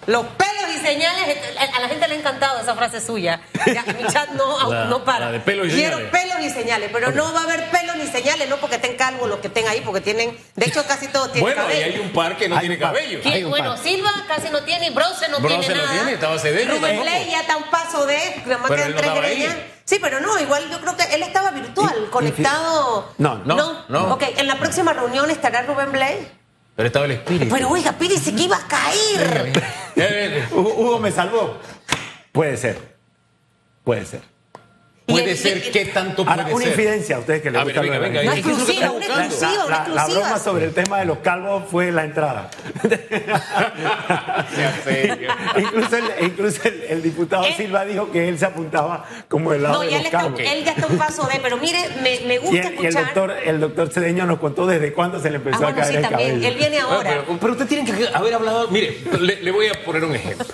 los 0.07 0.25
pelos 0.27 0.75
y 0.75 0.79
señales. 0.85 1.37
A 1.75 1.79
la 1.79 1.89
gente 1.89 2.07
le 2.07 2.15
ha 2.15 2.17
encantado 2.17 2.59
esa 2.59 2.73
frase 2.75 3.01
suya. 3.01 3.41
Ya, 3.67 3.83
mi 3.83 4.05
chat 4.07 4.29
no, 4.29 4.69
La- 4.71 4.85
no 4.85 5.03
para. 5.03 5.25
la 5.27 5.31
de 5.33 5.39
pelos 5.41 5.67
y 5.67 5.71
Quiero 5.71 5.97
señales. 5.97 6.11
pelos 6.21 6.39
y 6.41 6.49
señales, 6.51 6.89
pero 6.93 7.11
no 7.11 7.33
va 7.33 7.41
a 7.41 7.43
haber 7.43 7.69
pelos 7.69 7.95
ni 7.97 8.07
señales, 8.07 8.47
no 8.49 8.57
porque 8.57 8.75
estén 8.77 8.95
calvos 8.95 9.27
los 9.29 9.39
que 9.39 9.47
estén 9.47 9.67
ahí, 9.67 9.81
porque 9.81 10.01
tienen, 10.01 10.37
de 10.55 10.65
hecho 10.65 10.85
casi 10.87 11.07
todos 11.09 11.31
tienen 11.33 11.53
Bueno, 11.53 11.69
y 11.69 11.73
cabello. 11.73 11.85
hay 11.85 11.99
un 11.99 12.13
par 12.13 12.37
que 12.37 12.47
no 12.49 12.55
Hay 12.55 12.61
tiene 12.61 12.79
cabello. 12.79 13.19
¿Quién? 13.21 13.33
hay 13.33 13.43
un 13.43 13.49
Bueno, 13.51 13.75
par. 13.75 13.83
Silva 13.83 14.11
casi 14.27 14.49
no 14.49 14.63
tiene, 14.63 14.87
y 14.87 14.89
Brose 14.91 15.27
no 15.29 15.39
Brose 15.39 15.59
tiene 15.59 15.75
no 15.75 15.81
nada. 15.83 15.93
tiene, 15.97 16.13
estaba 16.13 16.37
Rubén. 16.37 17.01
Blay 17.01 17.29
ya 17.31 17.41
está 17.41 17.57
un 17.57 17.69
paso 17.69 18.05
de, 18.05 18.17
nada 18.45 18.57
más 18.59 18.69
Pero 18.71 18.83
quedan 18.85 18.95
tres 18.95 19.13
greñas. 19.15 19.55
Sí, 19.85 19.99
pero 20.01 20.19
no, 20.19 20.39
igual 20.39 20.69
yo 20.71 20.81
creo 20.81 20.97
que 20.97 21.03
él 21.13 21.21
estaba 21.23 21.51
virtual, 21.51 21.93
Y- 22.07 22.09
conectado. 22.09 23.13
No, 23.19 23.37
no, 23.45 23.83
no. 23.87 24.13
Ok, 24.13 24.23
en 24.37 24.47
la 24.47 24.57
próxima 24.57 24.93
reunión 24.93 25.29
estará 25.29 25.61
Rubén 25.61 25.91
Blay. 25.91 26.31
Pero 26.75 26.87
estaba 26.87 27.05
el 27.05 27.11
espíritu. 27.11 27.53
Pero 27.53 27.69
oiga, 27.69 27.93
Pírez, 27.93 28.23
que 28.23 28.31
iba 28.31 28.57
a 28.57 28.67
caer. 28.67 30.49
Hugo 30.51 30.99
me 30.99 31.11
salvó. 31.11 31.57
Puede 32.31 32.57
ser. 32.57 32.95
Puede 33.83 34.05
ser. 34.05 34.21
Puede 35.05 35.33
Y- 35.33 35.37
ser 35.37 35.57
y- 35.59 35.71
que 35.71 35.85
tanto 35.85 36.23
Ahora, 36.27 36.43
puede 36.43 36.55
una 36.55 36.63
ser. 36.65 36.73
infidencia 36.73 37.15
a 37.17 37.19
ustedes 37.19 37.41
que 37.43 37.51
les 37.51 37.61
A 37.61 37.63
ver, 37.63 37.75
gusta 37.75 37.81
venga, 37.81 37.99
venga, 37.99 38.23
la- 38.23 38.31
Una 38.31 38.33
¿qué 38.33 38.39
es 38.39 38.45
lo 38.47 38.55
que 38.55 38.61
exclusiva, 38.71 38.91
una 38.91 39.05
exclusiva, 39.05 39.51
una 39.51 39.63
La, 39.63 39.69
la 39.69 39.83
exclusiva. 40.01 40.19
broma 40.21 40.39
sobre 40.39 40.65
el 40.65 40.73
tema 40.73 40.99
de 40.99 41.05
los 41.05 41.17
calvos 41.19 41.63
fue 41.69 41.91
la 41.91 42.03
entrada. 42.05 42.49
Incluso 45.57 45.97
el, 45.97 46.03
incluso 46.25 46.61
el, 46.67 46.83
el 46.89 47.03
diputado 47.03 47.45
Eh. 47.45 47.53
Silva 47.55 47.85
dijo 47.85 48.11
que 48.11 48.27
él 48.29 48.37
se 48.39 48.45
apuntaba 48.45 49.05
como 49.29 49.53
el 49.53 49.63
lado 49.63 49.75
No, 49.75 49.81
de 49.81 49.89
ya 49.91 49.97
los 49.97 50.01
él, 50.01 50.05
está, 50.07 50.17
calvos. 50.19 50.39
él 50.39 50.63
ya 50.65 50.71
está 50.71 50.85
a 50.85 50.89
un 50.89 50.97
paso 50.97 51.27
de, 51.27 51.39
pero 51.39 51.57
mire, 51.57 51.79
me, 52.01 52.19
me 52.27 52.33
Y 52.35 52.37
gusta 52.37 52.67
el, 52.67 52.73
y 52.73 52.77
el 52.79 52.85
escuchar. 52.87 53.05
doctor, 53.05 53.31
el 53.45 53.59
doctor 53.59 53.89
Cedeño 53.91 54.25
nos 54.25 54.39
contó 54.39 54.65
desde 54.65 54.91
cuándo 54.93 55.19
se 55.21 55.29
le 55.29 55.37
empezó 55.37 55.65
ah, 55.65 55.69
a 55.69 55.71
bueno, 55.71 55.77
caer 55.81 55.91
sí, 55.91 55.95
el 55.97 56.01
también. 56.01 56.29
cabello. 56.31 56.47
Él 56.47 56.55
viene 56.55 56.77
Bueno, 56.77 56.91
ahora. 56.97 57.09
pero, 57.27 57.39
pero 57.39 57.53
usted 57.53 57.67
tiene 57.67 57.91
que 57.91 58.07
haber 58.13 58.33
hablado. 58.33 58.67
Mire, 58.69 58.97
le, 59.19 59.41
le 59.41 59.51
voy 59.51 59.67
a 59.67 59.73
poner 59.85 60.03
un 60.03 60.15
ejemplo. 60.15 60.45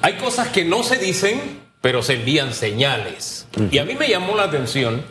Hay 0.00 0.14
cosas 0.14 0.48
que 0.48 0.64
no 0.64 0.82
se 0.82 0.96
dicen, 0.96 1.61
pero 1.82 2.02
se 2.02 2.14
envían 2.14 2.54
señales. 2.54 3.46
Y 3.70 3.78
a 3.78 3.84
mí 3.84 3.94
me 3.94 4.08
llamó 4.08 4.34
la 4.34 4.44
atención 4.44 5.04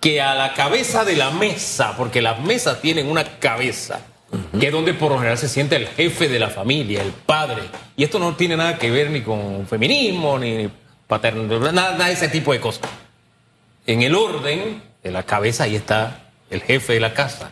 que 0.00 0.22
a 0.22 0.34
la 0.34 0.54
cabeza 0.54 1.04
de 1.04 1.16
la 1.16 1.30
mesa, 1.30 1.96
porque 1.96 2.22
las 2.22 2.40
mesas 2.40 2.80
tienen 2.80 3.08
una 3.08 3.38
cabeza, 3.38 4.00
que 4.58 4.66
es 4.66 4.72
donde 4.72 4.94
por 4.94 5.10
lo 5.10 5.18
general 5.18 5.36
se 5.36 5.48
siente 5.48 5.76
el 5.76 5.88
jefe 5.88 6.28
de 6.28 6.38
la 6.38 6.48
familia, 6.48 7.02
el 7.02 7.10
padre. 7.10 7.62
Y 7.96 8.04
esto 8.04 8.18
no 8.18 8.34
tiene 8.36 8.56
nada 8.56 8.78
que 8.78 8.90
ver 8.90 9.10
ni 9.10 9.22
con 9.22 9.66
feminismo, 9.66 10.38
ni 10.38 10.70
paternidad, 11.06 11.72
nada, 11.72 11.92
nada 11.92 12.06
de 12.06 12.12
ese 12.12 12.28
tipo 12.28 12.52
de 12.52 12.60
cosas. 12.60 12.82
En 13.86 14.02
el 14.02 14.14
orden 14.14 14.82
de 15.02 15.10
la 15.10 15.24
cabeza, 15.24 15.64
ahí 15.64 15.76
está 15.76 16.22
el 16.48 16.62
jefe 16.62 16.94
de 16.94 17.00
la 17.00 17.12
casa. 17.12 17.50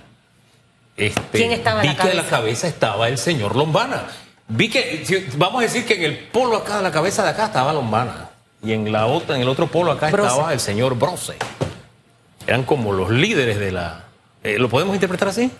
Este, 0.97 1.39
¿Quién 1.39 1.53
estaba 1.53 1.83
en 1.83 1.91
vi 1.91 1.97
la 1.97 2.03
que 2.03 2.03
a 2.03 2.15
la 2.15 2.23
cabeza? 2.23 2.37
cabeza 2.37 2.69
estaba 2.69 3.09
el 3.09 3.19
señor 3.19 3.57
Lombana. 3.57 4.05
Vi 4.49 4.69
que, 4.69 5.27
vamos 5.37 5.61
a 5.61 5.63
decir 5.63 5.87
que 5.87 5.95
en 5.95 6.05
el 6.05 6.19
polo 6.19 6.59
acá, 6.59 6.77
de 6.77 6.83
la 6.83 6.91
cabeza 6.91 7.23
de 7.23 7.31
acá 7.31 7.47
estaba 7.47 7.73
Lombana. 7.73 8.32
Y 8.63 8.73
en 8.73 8.91
la 8.93 9.07
otra, 9.07 9.37
en 9.37 9.43
el 9.43 9.49
otro 9.49 9.67
polo 9.67 9.91
acá 9.93 10.11
Brose. 10.11 10.29
estaba 10.31 10.53
el 10.53 10.61
señor 10.61 10.97
Brose. 10.97 11.35
Eran 12.47 12.65
como 12.65 12.93
los 12.93 13.11
líderes 13.11 13.59
de 13.59 13.73
la. 13.73 14.05
eh, 14.43 14.59
¿Lo 14.59 14.69
podemos 14.69 14.95
interpretar 14.95 15.29
así? 15.29 15.51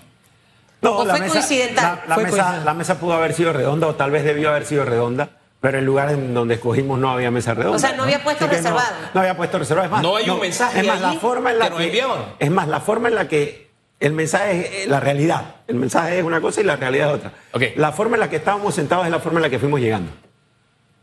No, 0.81 0.99
¿O 0.99 1.05
la 1.05 1.13
fue 1.15 1.21
mesa, 1.21 1.33
coincidental? 1.35 1.85
La, 1.85 2.07
la 2.09 2.15
Fue 2.15 2.25
mesa, 2.25 2.37
coincidental. 2.37 2.65
la 2.65 2.75
mesa 2.75 2.99
pudo 3.01 3.13
haber 3.15 3.33
sido 3.35 3.53
redonda 3.53 3.87
o 3.87 3.95
tal 3.95 4.11
vez 4.11 4.25
debió 4.25 4.49
haber 4.51 4.67
sido 4.67 4.85
redonda, 4.85 5.29
pero 5.61 5.79
el 5.79 5.85
lugar 5.85 6.11
en 6.11 6.35
donde 6.35 6.55
escogimos 6.55 6.99
no 6.99 7.11
había 7.11 7.31
mesa 7.31 7.55
redonda. 7.55 7.77
O 7.77 7.79
sea, 7.79 7.93
no 7.93 8.03
había 8.03 8.23
puesto 8.25 8.47
que 8.49 8.57
no- 8.57 8.59
reservado. 8.59 8.95
No, 9.15 9.21
había 9.21 9.37
puesto 9.37 9.59
reservado. 9.59 9.85
Es 9.87 9.93
más, 9.93 10.03
No 10.03 10.17
hay 10.17 10.29
un 10.29 10.41
mensaje 10.41 10.81
Es 10.81 10.87
más, 10.87 10.97
ahí 10.97 11.15
la 11.15 11.21
forma 11.21 11.53
en 11.53 11.59
la 11.61 11.65
que 11.67 11.71
nos 11.71 11.81
enviaban. 11.83 12.19
Es 12.41 12.51
más, 12.51 12.67
la 12.69 12.81
forma 12.81 13.09
en 13.09 13.15
la 13.15 13.29
que 13.29 13.71
el 14.01 14.13
mensaje 14.13 14.59
es 14.81 14.87
eh, 14.87 14.89
la 14.89 14.99
realidad. 14.99 15.57
El 15.69 15.77
mensaje 15.77 16.19
es 16.19 16.25
una 16.25 16.41
cosa 16.41 16.61
y 16.61 16.65
la 16.65 16.75
realidad 16.75 17.11
es 17.11 17.15
otra. 17.15 17.33
Ok. 17.53 17.63
La 17.77 17.93
forma 17.93 18.17
en 18.17 18.21
la 18.21 18.29
que 18.31 18.37
estábamos 18.37 18.75
sentados 18.75 19.05
es 19.07 19.13
la 19.13 19.21
forma 19.21 19.39
en 19.39 19.43
la 19.43 19.51
que 19.51 19.61
fuimos 19.61 19.79
llegando. 19.81 20.11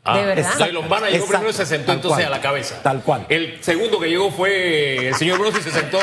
¿De 0.05 0.25
verdad? 0.25 0.45
Ah, 0.47 0.51
Entonces 0.53 0.73
Lombana 0.73 1.05
llegó 1.09 1.25
Exacto. 1.25 1.27
primero 1.29 1.49
y 1.49 1.53
se 1.53 1.65
sentó 1.65 1.85
Tal 1.88 1.95
entonces 1.97 2.23
cual. 2.25 2.33
a 2.33 2.38
la 2.38 2.41
cabeza. 2.41 2.81
Tal 2.81 3.01
cual. 3.03 3.25
El 3.29 3.63
segundo 3.63 3.99
que 3.99 4.07
llegó 4.07 4.31
fue 4.31 5.07
el 5.09 5.15
señor 5.15 5.39
Brose 5.39 5.59
y 5.59 5.63
se 5.63 5.71
sentó 5.71 5.99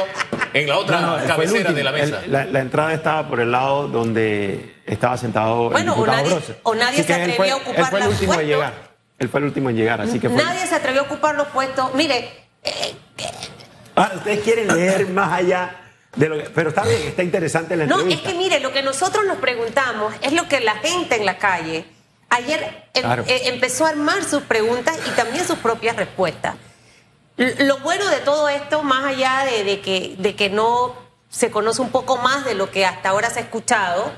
en 0.52 0.68
la 0.68 0.78
otra 0.78 1.00
No, 1.00 1.18
no, 1.18 1.26
cabecera 1.26 1.60
último. 1.60 1.76
de 1.76 1.84
la 1.84 1.92
mesa. 1.92 2.20
El- 2.24 2.32
la, 2.32 2.44
la 2.44 2.60
entrada 2.60 2.92
estaba 2.92 3.26
por 3.28 3.40
el 3.40 3.50
lado 3.50 3.88
donde 3.88 4.76
estaba 4.86 5.16
sentado 5.16 5.70
Bueno, 5.70 5.78
el 5.94 5.98
o 5.98 6.02
diputado 6.02 6.18
nadie- 6.22 6.34
Brose. 6.34 6.56
o 6.62 6.74
nadie 6.74 6.98
Así 7.00 7.06
se 7.06 7.14
atrevió 7.14 7.36
fue- 7.36 7.50
a 7.50 7.56
ocupar 7.56 7.78
Él 7.78 7.86
fue 7.86 7.98
el 7.98 8.04
los 8.04 8.12
último 8.14 8.32
en 8.32 8.36
puestos. 8.38 8.54
llegar. 8.56 8.72
Él 9.18 9.28
fue 9.30 9.40
el 9.40 9.46
último 9.46 9.70
en 9.70 9.76
llegar, 9.76 10.00
así 10.02 10.20
que 10.20 10.28
fue. 10.28 10.42
Nadie 10.42 10.66
se 10.66 10.74
atrevió 10.74 11.00
a 11.00 11.04
ocupar 11.04 11.34
los 11.34 11.48
puestos. 11.48 11.94
Mire, 11.94 12.28
eh, 12.62 12.94
Ah, 13.96 14.12
ustedes 14.14 14.40
quieren 14.40 14.68
leer 14.76 15.08
más 15.08 15.32
allá 15.32 15.74
de 16.14 16.28
lo 16.28 16.36
que. 16.36 16.50
Pero 16.50 16.68
está 16.68 16.82
bien, 16.84 17.00
está 17.06 17.22
interesante 17.22 17.76
la 17.76 17.86
no, 17.86 17.96
es 17.96 18.02
entrevista. 18.02 18.30
que 18.30 18.36
mire, 18.36 18.60
lo 18.60 18.72
que 18.72 18.82
nosotros 18.82 19.24
nos 19.26 19.38
preguntamos 19.38 20.14
es 20.20 20.32
lo 20.34 20.46
que 20.48 20.60
la 20.60 20.74
gente 20.76 21.16
en 21.16 21.24
la 21.24 21.38
calle 21.38 21.86
ayer 22.36 22.88
em- 22.94 23.02
Claro. 23.02 23.24
eh, 23.26 23.42
empezó 23.46 23.86
a 23.86 23.90
armar 23.90 24.24
sus 24.24 24.42
preguntas 24.44 24.96
y 25.06 25.10
también 25.10 25.46
sus 25.46 25.58
propias 25.58 25.96
respuestas. 25.96 26.54
Lo 27.36 27.78
bueno 27.80 28.08
de 28.08 28.18
todo 28.20 28.48
esto, 28.48 28.82
más 28.82 29.04
allá 29.04 29.44
de, 29.44 29.64
de 29.64 29.80
que, 29.80 30.14
de 30.18 30.34
que 30.34 30.48
no 30.48 30.94
se 31.28 31.50
conoce 31.50 31.82
un 31.82 31.90
poco 31.90 32.16
más 32.16 32.44
de 32.46 32.54
lo 32.54 32.70
que 32.70 32.86
hasta 32.86 33.10
ahora 33.10 33.28
se 33.28 33.40
ha 33.40 33.42
escuchado, 33.42 34.10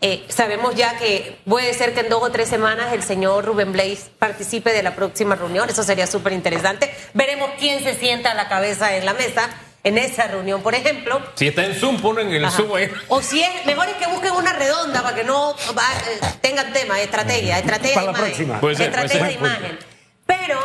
eh, 0.00 0.24
sabemos 0.28 0.74
ya 0.76 0.96
que 0.98 1.40
puede 1.48 1.74
ser 1.74 1.92
que 1.94 2.00
en 2.00 2.08
dos 2.08 2.22
o 2.22 2.30
tres 2.30 2.48
semanas 2.48 2.92
el 2.92 3.02
señor 3.02 3.44
Rubén 3.44 3.72
Blaze 3.72 4.10
participe 4.18 4.72
de 4.72 4.82
la 4.82 4.94
próxima 4.94 5.34
reunión, 5.34 5.68
eso 5.68 5.82
sería 5.82 6.06
súper 6.06 6.32
interesante. 6.34 6.94
Veremos 7.14 7.50
quién 7.58 7.82
se 7.82 7.94
sienta 7.96 8.30
a 8.32 8.34
la 8.34 8.48
cabeza 8.48 8.96
en 8.96 9.06
la 9.06 9.14
mesa 9.14 9.48
en 9.84 9.98
esa 9.98 10.28
reunión, 10.28 10.62
por 10.62 10.74
ejemplo. 10.74 11.20
Si 11.34 11.48
está 11.48 11.64
en 11.66 11.74
Zoom, 11.74 12.00
ponen 12.00 12.32
el 12.32 12.44
Ajá. 12.44 12.56
Zoom 12.56 12.74
ahí. 12.76 12.88
O 13.08 13.20
si 13.20 13.42
es, 13.42 13.66
mejor 13.66 13.88
es 13.88 13.96
que 13.96 14.06
busquen 14.06 14.32
una 14.32 14.52
redonda 14.52 15.02
para 15.02 15.16
que 15.16 15.24
no 15.24 15.54
va- 15.76 15.92
eh, 16.08 16.20
tengan 16.40 16.72
tema, 16.72 17.00
estrategia, 17.00 17.58
estrategia 17.58 17.94
Para 17.94 18.06
de 18.06 18.12
la 18.12 18.18
imagen. 18.18 18.34
próxima. 18.34 18.60
Puede 18.60 18.76
ser, 18.76 18.92
puede 18.92 19.04
estrategia 19.06 19.30
ser. 19.40 19.40
de 19.40 19.46
imagen. 19.46 19.78
Pero 20.26 20.60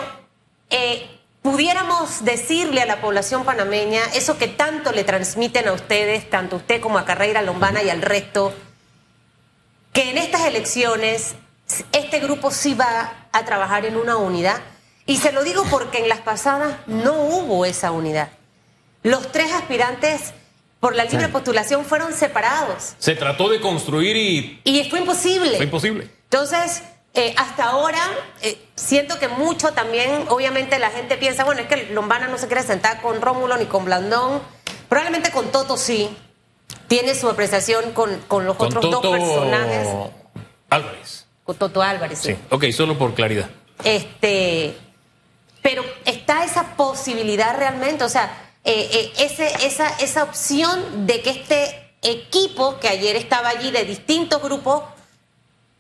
eh, 0.70 1.10
pudiéramos 1.42 2.24
decirle 2.26 2.82
a 2.82 2.86
la 2.86 3.02
población 3.02 3.44
panameña 3.44 4.02
eso 4.14 4.38
que 4.38 4.48
tanto 4.48 4.92
le 4.92 5.04
transmiten 5.04 5.68
a 5.68 5.74
ustedes, 5.74 6.30
tanto 6.30 6.58
a 6.58 6.60
usted 6.60 6.80
como 6.82 6.98
a 7.00 7.06
Carreira 7.06 7.42
Lombana 7.42 7.82
y 7.82 7.90
al 7.90 8.02
resto, 8.02 8.54
que 9.94 10.12
en 10.12 10.18
estas 10.20 10.42
elecciones 10.46 11.34
este 11.92 12.20
grupo 12.20 12.52
sí 12.52 12.76
va 12.76 13.28
a 13.32 13.46
trabajar 13.46 13.86
en 13.86 13.98
una 13.98 14.18
unidad. 14.18 14.58
Y 15.06 15.18
se 15.18 15.32
lo 15.32 15.44
digo 15.44 15.64
porque 15.72 16.00
en 16.00 16.10
las 16.10 16.20
pasadas 16.20 16.76
no 16.86 17.14
hubo 17.14 17.66
esa 17.66 17.92
unidad. 17.92 18.30
Los 19.04 19.32
tres 19.32 19.52
aspirantes 19.54 20.34
por 20.80 20.96
la 20.96 21.06
libre 21.06 21.26
Sí. 21.26 21.32
postulación 21.32 21.86
fueron 21.86 22.14
separados 22.14 22.94
Se 23.00 23.16
trató 23.16 23.50
de 23.50 23.60
construir 23.62 24.16
y 24.16 24.62
y 24.64 24.90
fue 24.90 25.00
imposible. 25.00 25.56
fue 25.58 25.66
imposible. 25.66 26.10
Entonces, 26.26 26.84
eh, 27.14 27.34
hasta 27.38 27.66
ahora, 27.70 28.00
eh, 28.42 28.60
siento 28.76 29.18
que 29.18 29.28
mucho 29.28 29.72
también, 29.72 30.26
obviamente 30.30 30.78
la 30.78 30.90
gente 30.92 31.18
piensa, 31.18 31.44
bueno, 31.46 31.62
es 31.62 31.68
que 31.68 31.88
Lombana 31.92 32.28
no 32.28 32.38
se 32.38 32.48
quiere 32.48 32.62
sentar 32.64 33.02
con 33.02 33.22
Rómulo 33.22 33.58
ni 33.58 33.66
con 33.66 33.86
Blandón, 33.86 34.42
probablemente 34.90 35.32
con 35.32 35.52
Toto 35.52 35.78
sí, 35.78 36.16
tiene 36.88 37.16
su 37.16 37.28
apreciación 37.30 37.92
con, 37.94 38.20
con 38.28 38.46
los 38.46 38.56
Con 38.58 38.68
otros 38.68 38.82
Toto 38.84 39.02
dos 39.02 39.18
personajes, 39.18 39.88
Álvarez. 40.70 41.26
con 41.44 41.56
Toto 41.56 41.82
Álvarez. 41.82 42.20
sí. 42.20 42.34
Sí, 42.34 42.40
ok, 42.52 42.66
solo 42.72 42.98
por 42.98 43.14
claridad. 43.16 43.50
Este, 43.84 44.78
pero 45.64 45.84
está 46.06 46.44
esa 46.44 46.76
posibilidad 46.76 47.58
realmente, 47.58 48.04
o 48.04 48.10
sea, 48.10 48.47
eh, 48.63 49.12
eh, 49.17 49.48
esa, 49.62 49.88
esa 49.98 50.24
opción 50.24 51.08
de 51.08 51.22
que 51.22 51.30
este 51.30 51.88
equipo 52.02 52.80
que 52.80 52.88
ayer 52.88 53.15
estaba 53.15 53.50
allí 53.50 53.72
de 53.72 53.86
distintos 53.86 54.41
grupos 54.41 54.84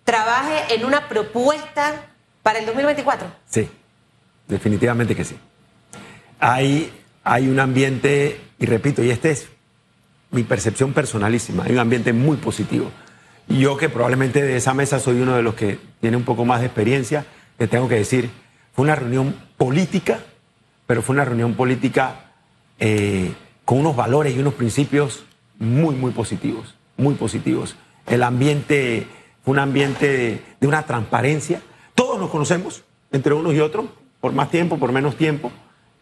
trabaje 0.03 0.73
en 0.73 0.85
una 0.85 1.09
propuesta 1.09 2.07
para 2.41 2.59
el 2.59 2.65
2024? 2.65 3.27
Sí, 3.49 3.69
definitivamente 4.47 5.15
que 5.15 5.25
sí. 5.25 5.37
Hay, 6.39 6.91
hay 7.23 7.49
un 7.49 7.59
ambiente, 7.59 8.39
y 8.57 8.65
repito, 8.65 9.03
y 9.03 9.09
este 9.09 9.31
es 9.31 9.47
mi 10.31 10.43
percepción 10.43 10.93
personalísima, 10.93 11.63
hay 11.65 11.73
un 11.73 11.79
ambiente 11.79 12.13
muy 12.13 12.37
positivo. 12.37 12.89
Yo 13.49 13.77
que 13.77 13.89
probablemente 13.89 14.41
de 14.41 14.57
esa 14.57 14.73
mesa 14.73 14.99
soy 14.99 15.21
uno 15.21 15.35
de 15.35 15.41
los 15.41 15.55
que 15.55 15.79
tiene 16.01 16.17
un 16.17 16.23
poco 16.23 16.45
más 16.45 16.59
de 16.61 16.67
experiencia, 16.67 17.25
te 17.57 17.67
tengo 17.67 17.87
que 17.87 17.95
decir, 17.95 18.29
fue 18.73 18.83
una 18.83 18.95
reunión 18.95 19.35
política, 19.57 20.19
pero 20.85 21.01
fue 21.01 21.15
una 21.15 21.25
reunión 21.25 21.55
política 21.55 22.26
eh, 22.79 23.33
con 23.65 23.79
unos 23.79 23.95
valores 23.95 24.35
y 24.35 24.39
unos 24.39 24.53
principios 24.53 25.23
muy, 25.59 25.95
muy 25.95 26.11
positivos, 26.11 26.75
muy 26.97 27.15
positivos. 27.15 27.75
El 28.05 28.23
ambiente 28.23 29.07
fue 29.43 29.53
un 29.53 29.59
ambiente 29.59 30.07
de, 30.07 30.41
de 30.59 30.67
una 30.67 30.83
transparencia. 30.85 31.61
Todos 31.95 32.19
nos 32.19 32.29
conocemos, 32.29 32.83
entre 33.11 33.33
unos 33.33 33.53
y 33.53 33.59
otros, 33.59 33.85
por 34.21 34.31
más 34.33 34.49
tiempo, 34.51 34.77
por 34.77 34.91
menos 34.91 35.15
tiempo, 35.15 35.51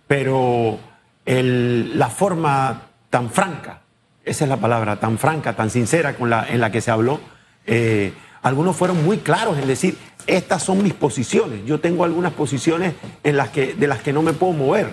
pero 0.08 0.78
el- 1.26 1.98
la 1.98 2.10
forma 2.10 2.84
tan 3.10 3.30
franca, 3.30 3.82
esa 4.24 4.46
es 4.46 4.50
la 4.50 4.58
palabra, 4.58 5.00
tan 5.00 5.18
franca, 5.18 5.56
tan 5.56 5.70
sincera 5.70 6.16
con 6.16 6.30
la, 6.30 6.48
en 6.50 6.60
la 6.62 6.72
que 6.72 6.82
se 6.82 6.92
habló, 6.92 7.20
eh, 7.66 8.14
algunos 8.42 8.76
fueron 8.76 9.04
muy 9.04 9.18
claros 9.20 9.58
en 9.58 9.68
decir, 9.68 9.98
estas 10.28 10.64
son 10.64 10.84
mis 10.84 10.94
posiciones, 10.94 11.66
yo 11.66 11.80
tengo 11.80 12.04
algunas 12.04 12.34
posiciones 12.34 12.94
en 13.24 13.38
las 13.38 13.50
que, 13.50 13.74
de 13.74 13.88
las 13.88 14.02
que 14.02 14.14
no 14.14 14.22
me 14.22 14.34
puedo 14.34 14.54
mover. 14.54 14.90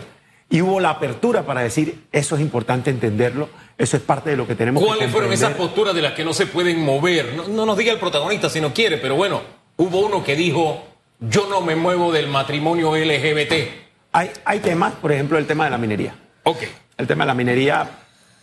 Y 0.52 0.60
hubo 0.60 0.80
la 0.80 0.90
apertura 0.90 1.46
para 1.46 1.62
decir, 1.62 2.04
eso 2.12 2.36
es 2.36 2.42
importante 2.42 2.90
entenderlo, 2.90 3.48
eso 3.78 3.96
es 3.96 4.02
parte 4.02 4.28
de 4.28 4.36
lo 4.36 4.46
que 4.46 4.54
tenemos 4.54 4.82
que 4.82 4.86
¿Cuáles 4.86 5.10
fueron 5.10 5.32
esas 5.32 5.48
comprender". 5.52 5.68
posturas 5.68 5.94
de 5.94 6.02
las 6.02 6.12
que 6.12 6.26
no 6.26 6.34
se 6.34 6.44
pueden 6.44 6.84
mover? 6.84 7.32
No, 7.34 7.48
no 7.48 7.64
nos 7.64 7.78
diga 7.78 7.90
el 7.90 7.98
protagonista 7.98 8.50
si 8.50 8.60
no 8.60 8.74
quiere, 8.74 8.98
pero 8.98 9.14
bueno, 9.16 9.40
hubo 9.78 10.00
uno 10.00 10.22
que 10.22 10.36
dijo, 10.36 10.84
yo 11.20 11.46
no 11.48 11.62
me 11.62 11.74
muevo 11.74 12.12
del 12.12 12.28
matrimonio 12.28 12.94
LGBT. 12.94 13.52
Hay, 14.12 14.30
hay 14.44 14.58
temas, 14.58 14.92
por 14.92 15.10
ejemplo, 15.10 15.38
el 15.38 15.46
tema 15.46 15.64
de 15.64 15.70
la 15.70 15.78
minería. 15.78 16.14
Ok. 16.42 16.58
El 16.98 17.06
tema 17.06 17.24
de 17.24 17.28
la 17.28 17.34
minería 17.34 17.88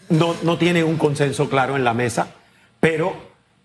no, 0.10 0.36
no 0.42 0.58
tiene 0.58 0.84
un 0.84 0.98
consenso 0.98 1.48
claro 1.48 1.76
en 1.76 1.84
la 1.84 1.94
mesa, 1.94 2.32
pero 2.80 3.14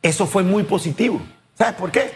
eso 0.02 0.26
fue 0.26 0.42
muy 0.42 0.64
positivo. 0.64 1.18
¿Sabes 1.56 1.76
por 1.76 1.90
qué? 1.90 2.10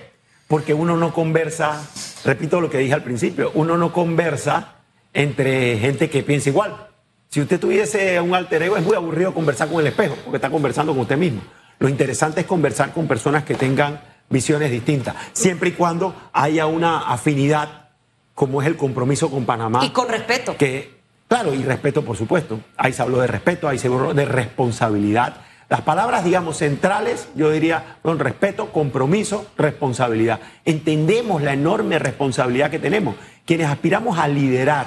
Porque 0.46 0.74
uno 0.74 0.94
no 0.98 1.14
conversa, 1.14 1.88
repito 2.22 2.60
lo 2.60 2.68
que 2.68 2.76
dije 2.76 2.92
al 2.92 3.02
principio, 3.02 3.50
uno 3.54 3.78
no 3.78 3.94
conversa 3.94 4.74
entre 5.12 5.78
gente 5.78 6.10
que 6.10 6.22
piensa 6.22 6.50
igual. 6.50 6.88
Si 7.28 7.40
usted 7.40 7.60
tuviese 7.60 8.20
un 8.20 8.34
alter 8.34 8.62
ego, 8.62 8.76
es 8.76 8.84
muy 8.84 8.96
aburrido 8.96 9.34
conversar 9.34 9.68
con 9.68 9.80
el 9.80 9.86
espejo, 9.86 10.16
porque 10.24 10.36
está 10.36 10.50
conversando 10.50 10.92
con 10.92 11.02
usted 11.02 11.18
mismo. 11.18 11.42
Lo 11.78 11.88
interesante 11.88 12.40
es 12.40 12.46
conversar 12.46 12.92
con 12.92 13.06
personas 13.06 13.44
que 13.44 13.54
tengan 13.54 14.00
visiones 14.30 14.70
distintas, 14.70 15.14
siempre 15.32 15.70
y 15.70 15.72
cuando 15.72 16.14
haya 16.32 16.66
una 16.66 16.98
afinidad, 17.10 17.90
como 18.34 18.62
es 18.62 18.68
el 18.68 18.76
compromiso 18.76 19.30
con 19.30 19.44
Panamá. 19.44 19.84
Y 19.84 19.90
con 19.90 20.08
respeto. 20.08 20.56
Que, 20.56 20.98
claro, 21.28 21.54
y 21.54 21.62
respeto, 21.62 22.04
por 22.04 22.16
supuesto. 22.16 22.60
Ahí 22.76 22.92
se 22.92 23.02
habló 23.02 23.20
de 23.20 23.26
respeto, 23.26 23.68
ahí 23.68 23.78
se 23.78 23.88
habló 23.88 24.14
de 24.14 24.24
responsabilidad. 24.24 25.42
Las 25.68 25.82
palabras, 25.82 26.24
digamos, 26.24 26.56
centrales, 26.56 27.28
yo 27.34 27.50
diría, 27.50 27.98
son 28.02 28.18
respeto, 28.18 28.72
compromiso, 28.72 29.46
responsabilidad. 29.58 30.40
Entendemos 30.64 31.42
la 31.42 31.52
enorme 31.52 31.98
responsabilidad 31.98 32.70
que 32.70 32.78
tenemos. 32.78 33.16
Quienes 33.44 33.68
aspiramos 33.68 34.18
a 34.18 34.28
liderar 34.28 34.86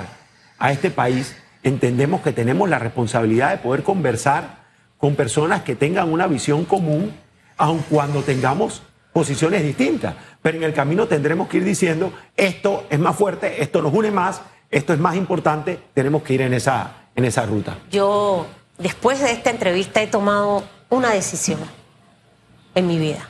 a 0.58 0.72
este 0.72 0.90
país, 0.90 1.36
entendemos 1.62 2.22
que 2.22 2.32
tenemos 2.32 2.68
la 2.68 2.80
responsabilidad 2.80 3.52
de 3.52 3.58
poder 3.58 3.84
conversar 3.84 4.62
con 4.98 5.16
personas 5.16 5.62
que 5.62 5.76
tengan 5.76 6.12
una 6.12 6.26
visión 6.26 6.66
común, 6.66 7.14
aun 7.58 7.84
cuando 7.88 8.24
tengamos 8.24 8.82
posiciones 9.14 9.64
distintas. 9.64 10.16
Pero 10.42 10.58
en 10.58 10.64
el 10.64 10.74
camino 10.74 11.08
tendremos 11.08 11.48
que 11.48 11.58
ir 11.58 11.64
diciendo, 11.64 12.12
esto 12.36 12.86
es 12.90 13.00
más 13.00 13.16
fuerte, 13.16 13.62
esto 13.62 13.84
nos 13.84 13.94
une 13.94 14.10
más, 14.10 14.42
esto 14.72 14.94
es 14.94 15.00
más 15.00 15.16
importante, 15.16 15.80
tenemos 15.94 16.24
que 16.24 16.34
ir 16.34 16.42
en 16.42 16.56
esa, 16.56 17.08
en 17.16 17.26
esa 17.26 17.46
ruta. 17.46 17.78
Yo, 17.92 18.48
después 18.78 19.20
de 19.20 19.32
esta 19.32 19.50
entrevista, 19.50 20.02
he 20.02 20.08
tomado 20.08 20.64
una 20.90 21.12
decisión 21.12 21.60
en 22.76 22.88
mi 22.88 22.98
vida. 22.98 23.30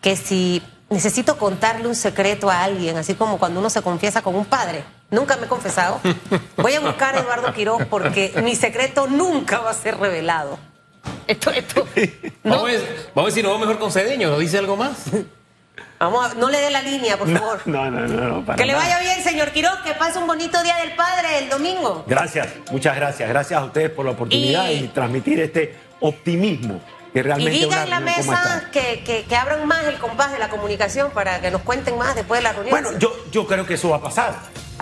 Que 0.00 0.16
si 0.16 0.62
necesito 0.90 1.36
contarle 1.38 1.86
un 1.86 1.94
secreto 1.94 2.50
a 2.50 2.64
alguien, 2.64 2.96
así 2.96 3.14
como 3.14 3.38
cuando 3.38 3.60
uno 3.60 3.70
se 3.70 3.82
confiesa 3.82 4.22
con 4.22 4.34
un 4.34 4.46
padre, 4.46 4.84
nunca 5.10 5.36
me 5.36 5.46
he 5.46 5.48
confesado, 5.48 6.00
voy 6.56 6.74
a 6.74 6.80
buscar 6.80 7.14
a 7.14 7.20
Eduardo 7.20 7.52
Quiroz 7.52 7.84
porque 7.86 8.32
mi 8.42 8.54
secreto 8.56 9.06
nunca 9.06 9.60
va 9.60 9.70
a 9.70 9.74
ser 9.74 9.98
revelado. 9.98 10.58
Esto, 11.26 11.50
esto, 11.50 11.86
no, 12.42 12.50
Vamos, 12.56 12.62
a 12.62 12.72
ver, 12.72 13.10
vamos 13.14 13.16
a 13.16 13.22
ver 13.24 13.32
si 13.32 13.42
nos 13.42 13.52
va 13.52 13.58
mejor 13.58 13.78
con 13.78 13.92
Cedeño. 13.92 14.30
¿Nos 14.30 14.40
dice 14.40 14.58
algo 14.58 14.76
más? 14.76 14.96
Vamos 15.98 16.30
a- 16.30 16.34
no 16.34 16.48
le 16.48 16.58
dé 16.60 16.70
la 16.70 16.82
línea, 16.82 17.16
por 17.16 17.30
favor. 17.32 17.60
No, 17.66 17.90
no, 17.90 18.00
no, 18.06 18.28
no. 18.28 18.44
para 18.44 18.56
Que 18.56 18.64
le 18.66 18.72
nada. 18.72 18.84
vaya 18.84 18.98
bien, 19.00 19.22
señor 19.22 19.50
Quiroz, 19.52 19.78
que 19.84 19.94
pase 19.94 20.18
un 20.18 20.26
bonito 20.26 20.62
día 20.62 20.76
del 20.78 20.92
padre 20.92 21.38
el 21.38 21.48
domingo. 21.48 22.04
Gracias, 22.06 22.48
muchas 22.70 22.96
gracias. 22.96 23.28
Gracias 23.28 23.60
a 23.60 23.64
ustedes 23.64 23.90
por 23.90 24.04
la 24.04 24.12
oportunidad 24.12 24.68
Y- 24.70 24.84
y, 24.84 24.88
transmitir 24.88 25.40
este 25.40 25.76
optimismo 26.00 26.80
que 27.12 27.20
Y 27.20 27.22
realmente 27.22 27.52
diga 27.52 27.68
una 27.68 27.82
en 27.84 27.90
la 27.90 28.00
mesa 28.00 28.68
que, 28.72 29.02
que, 29.04 29.24
que 29.24 29.36
abran 29.36 29.66
más 29.66 29.84
el 29.84 29.96
compás 29.98 30.30
de 30.32 30.38
la 30.38 30.48
comunicación 30.48 31.10
para 31.10 31.40
que 31.40 31.50
nos 31.50 31.62
cuenten 31.62 31.96
más 31.96 32.14
después 32.14 32.38
de 32.38 32.44
la 32.44 32.52
reunión. 32.52 32.70
Bueno, 32.70 32.98
yo, 32.98 33.12
yo 33.30 33.46
creo 33.46 33.66
que 33.66 33.74
eso 33.74 33.88
va 33.88 33.96
a 33.96 34.02
pasar. 34.02 34.34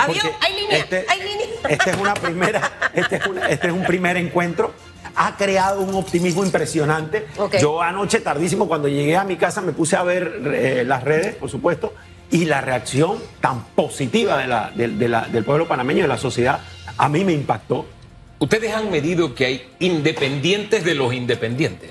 Porque 0.05 0.21
Hay 0.41 0.55
línea, 0.61 0.77
este, 0.79 1.07
hay 1.09 1.21
línea. 1.23 1.47
Este 1.71 1.91
es 1.91 1.97
una 1.97 2.13
primera, 2.15 2.71
este 2.93 3.17
es, 3.17 3.27
una- 3.27 3.49
este 3.49 3.69
es 3.69 3.73
un 3.73 3.85
primer 3.85 4.17
encuentro. 4.19 4.75
Ha 5.17 5.37
creado 5.37 5.81
un 5.81 5.95
optimismo 5.95 6.45
impresionante. 6.45 7.27
Yo 7.61 7.81
anoche 7.83 8.21
tardísimo 8.21 8.69
cuando 8.69 8.87
llegué 8.89 9.17
a 9.17 9.25
mi 9.25 9.37
casa 9.37 9.61
me 9.63 9.73
puse 9.73 9.97
a 9.97 10.03
ver 10.03 10.41
eh, 10.55 10.85
las 10.87 11.03
redes, 11.03 11.35
por 11.37 11.49
supuesto, 11.51 11.95
y 12.31 12.45
la 12.45 12.61
reacción 12.61 13.19
tan 13.41 13.65
positiva 13.75 14.37
de 14.39 14.47
la- 14.47 14.71
de- 14.75 14.89
de 14.89 15.09
la- 15.09 15.23
del 15.29 15.45
pueblo 15.45 15.67
panameño 15.69 16.01
y 16.01 16.03
de 16.03 16.09
la 16.09 16.19
sociedad 16.19 16.61
a 16.99 17.09
mí 17.09 17.25
me 17.25 17.33
impactó. 17.33 17.87
Ustedes 18.39 18.75
han 18.75 18.91
medido 18.91 19.35
que 19.35 19.47
hay 19.47 19.69
independientes 19.79 20.85
de 20.85 20.95
los 20.95 21.15
independientes. 21.15 21.91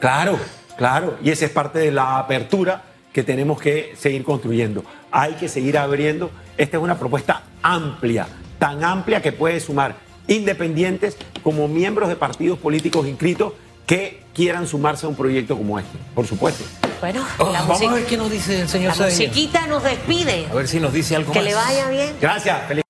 Claro, 0.00 0.38
claro. 0.76 1.16
Y 1.22 1.30
esa 1.30 1.46
es 1.46 1.50
parte 1.50 1.78
de 1.78 1.90
la 1.92 2.18
apertura 2.18 2.82
que 3.12 3.22
tenemos 3.22 3.60
que 3.60 3.94
seguir 3.98 4.24
construyendo. 4.24 4.84
Hay 5.10 5.34
que 5.34 5.48
seguir 5.48 5.78
abriendo. 5.78 6.30
Esta 6.58 6.76
es 6.76 6.82
una 6.82 6.98
propuesta 6.98 7.42
amplia, 7.62 8.26
tan 8.58 8.84
amplia 8.84 9.22
que 9.22 9.32
puede 9.32 9.60
sumar 9.60 9.94
independientes 10.28 11.16
como 11.42 11.68
miembros 11.68 12.08
de 12.08 12.16
partidos 12.16 12.58
políticos 12.58 13.06
inscritos 13.06 13.52
que 13.86 14.22
quieran 14.34 14.66
sumarse 14.66 15.06
a 15.06 15.08
un 15.08 15.14
proyecto 15.14 15.56
como 15.56 15.78
este, 15.78 15.96
por 16.14 16.26
supuesto. 16.26 16.64
Bueno, 17.00 17.24
Oh, 17.38 17.52
la, 17.52 17.60
vamos 17.62 17.82
a 17.82 17.92
ver 17.94 18.06
qué 18.06 18.16
nos 18.16 18.30
dice 18.30 18.62
el 18.62 18.68
señor 18.68 18.96
la 18.96 19.04
musiquita 19.06 19.66
nos 19.66 19.82
despide. 19.84 20.46
A 20.50 20.54
ver 20.54 20.66
si 20.66 20.80
nos 20.80 20.92
dice 20.92 21.14
algo 21.14 21.32
Que 21.32 21.38
más. 21.40 21.48
le 21.48 21.54
vaya 21.54 21.88
bien. 21.90 22.12
Gracias. 22.20 22.66
Feliz 22.68 22.82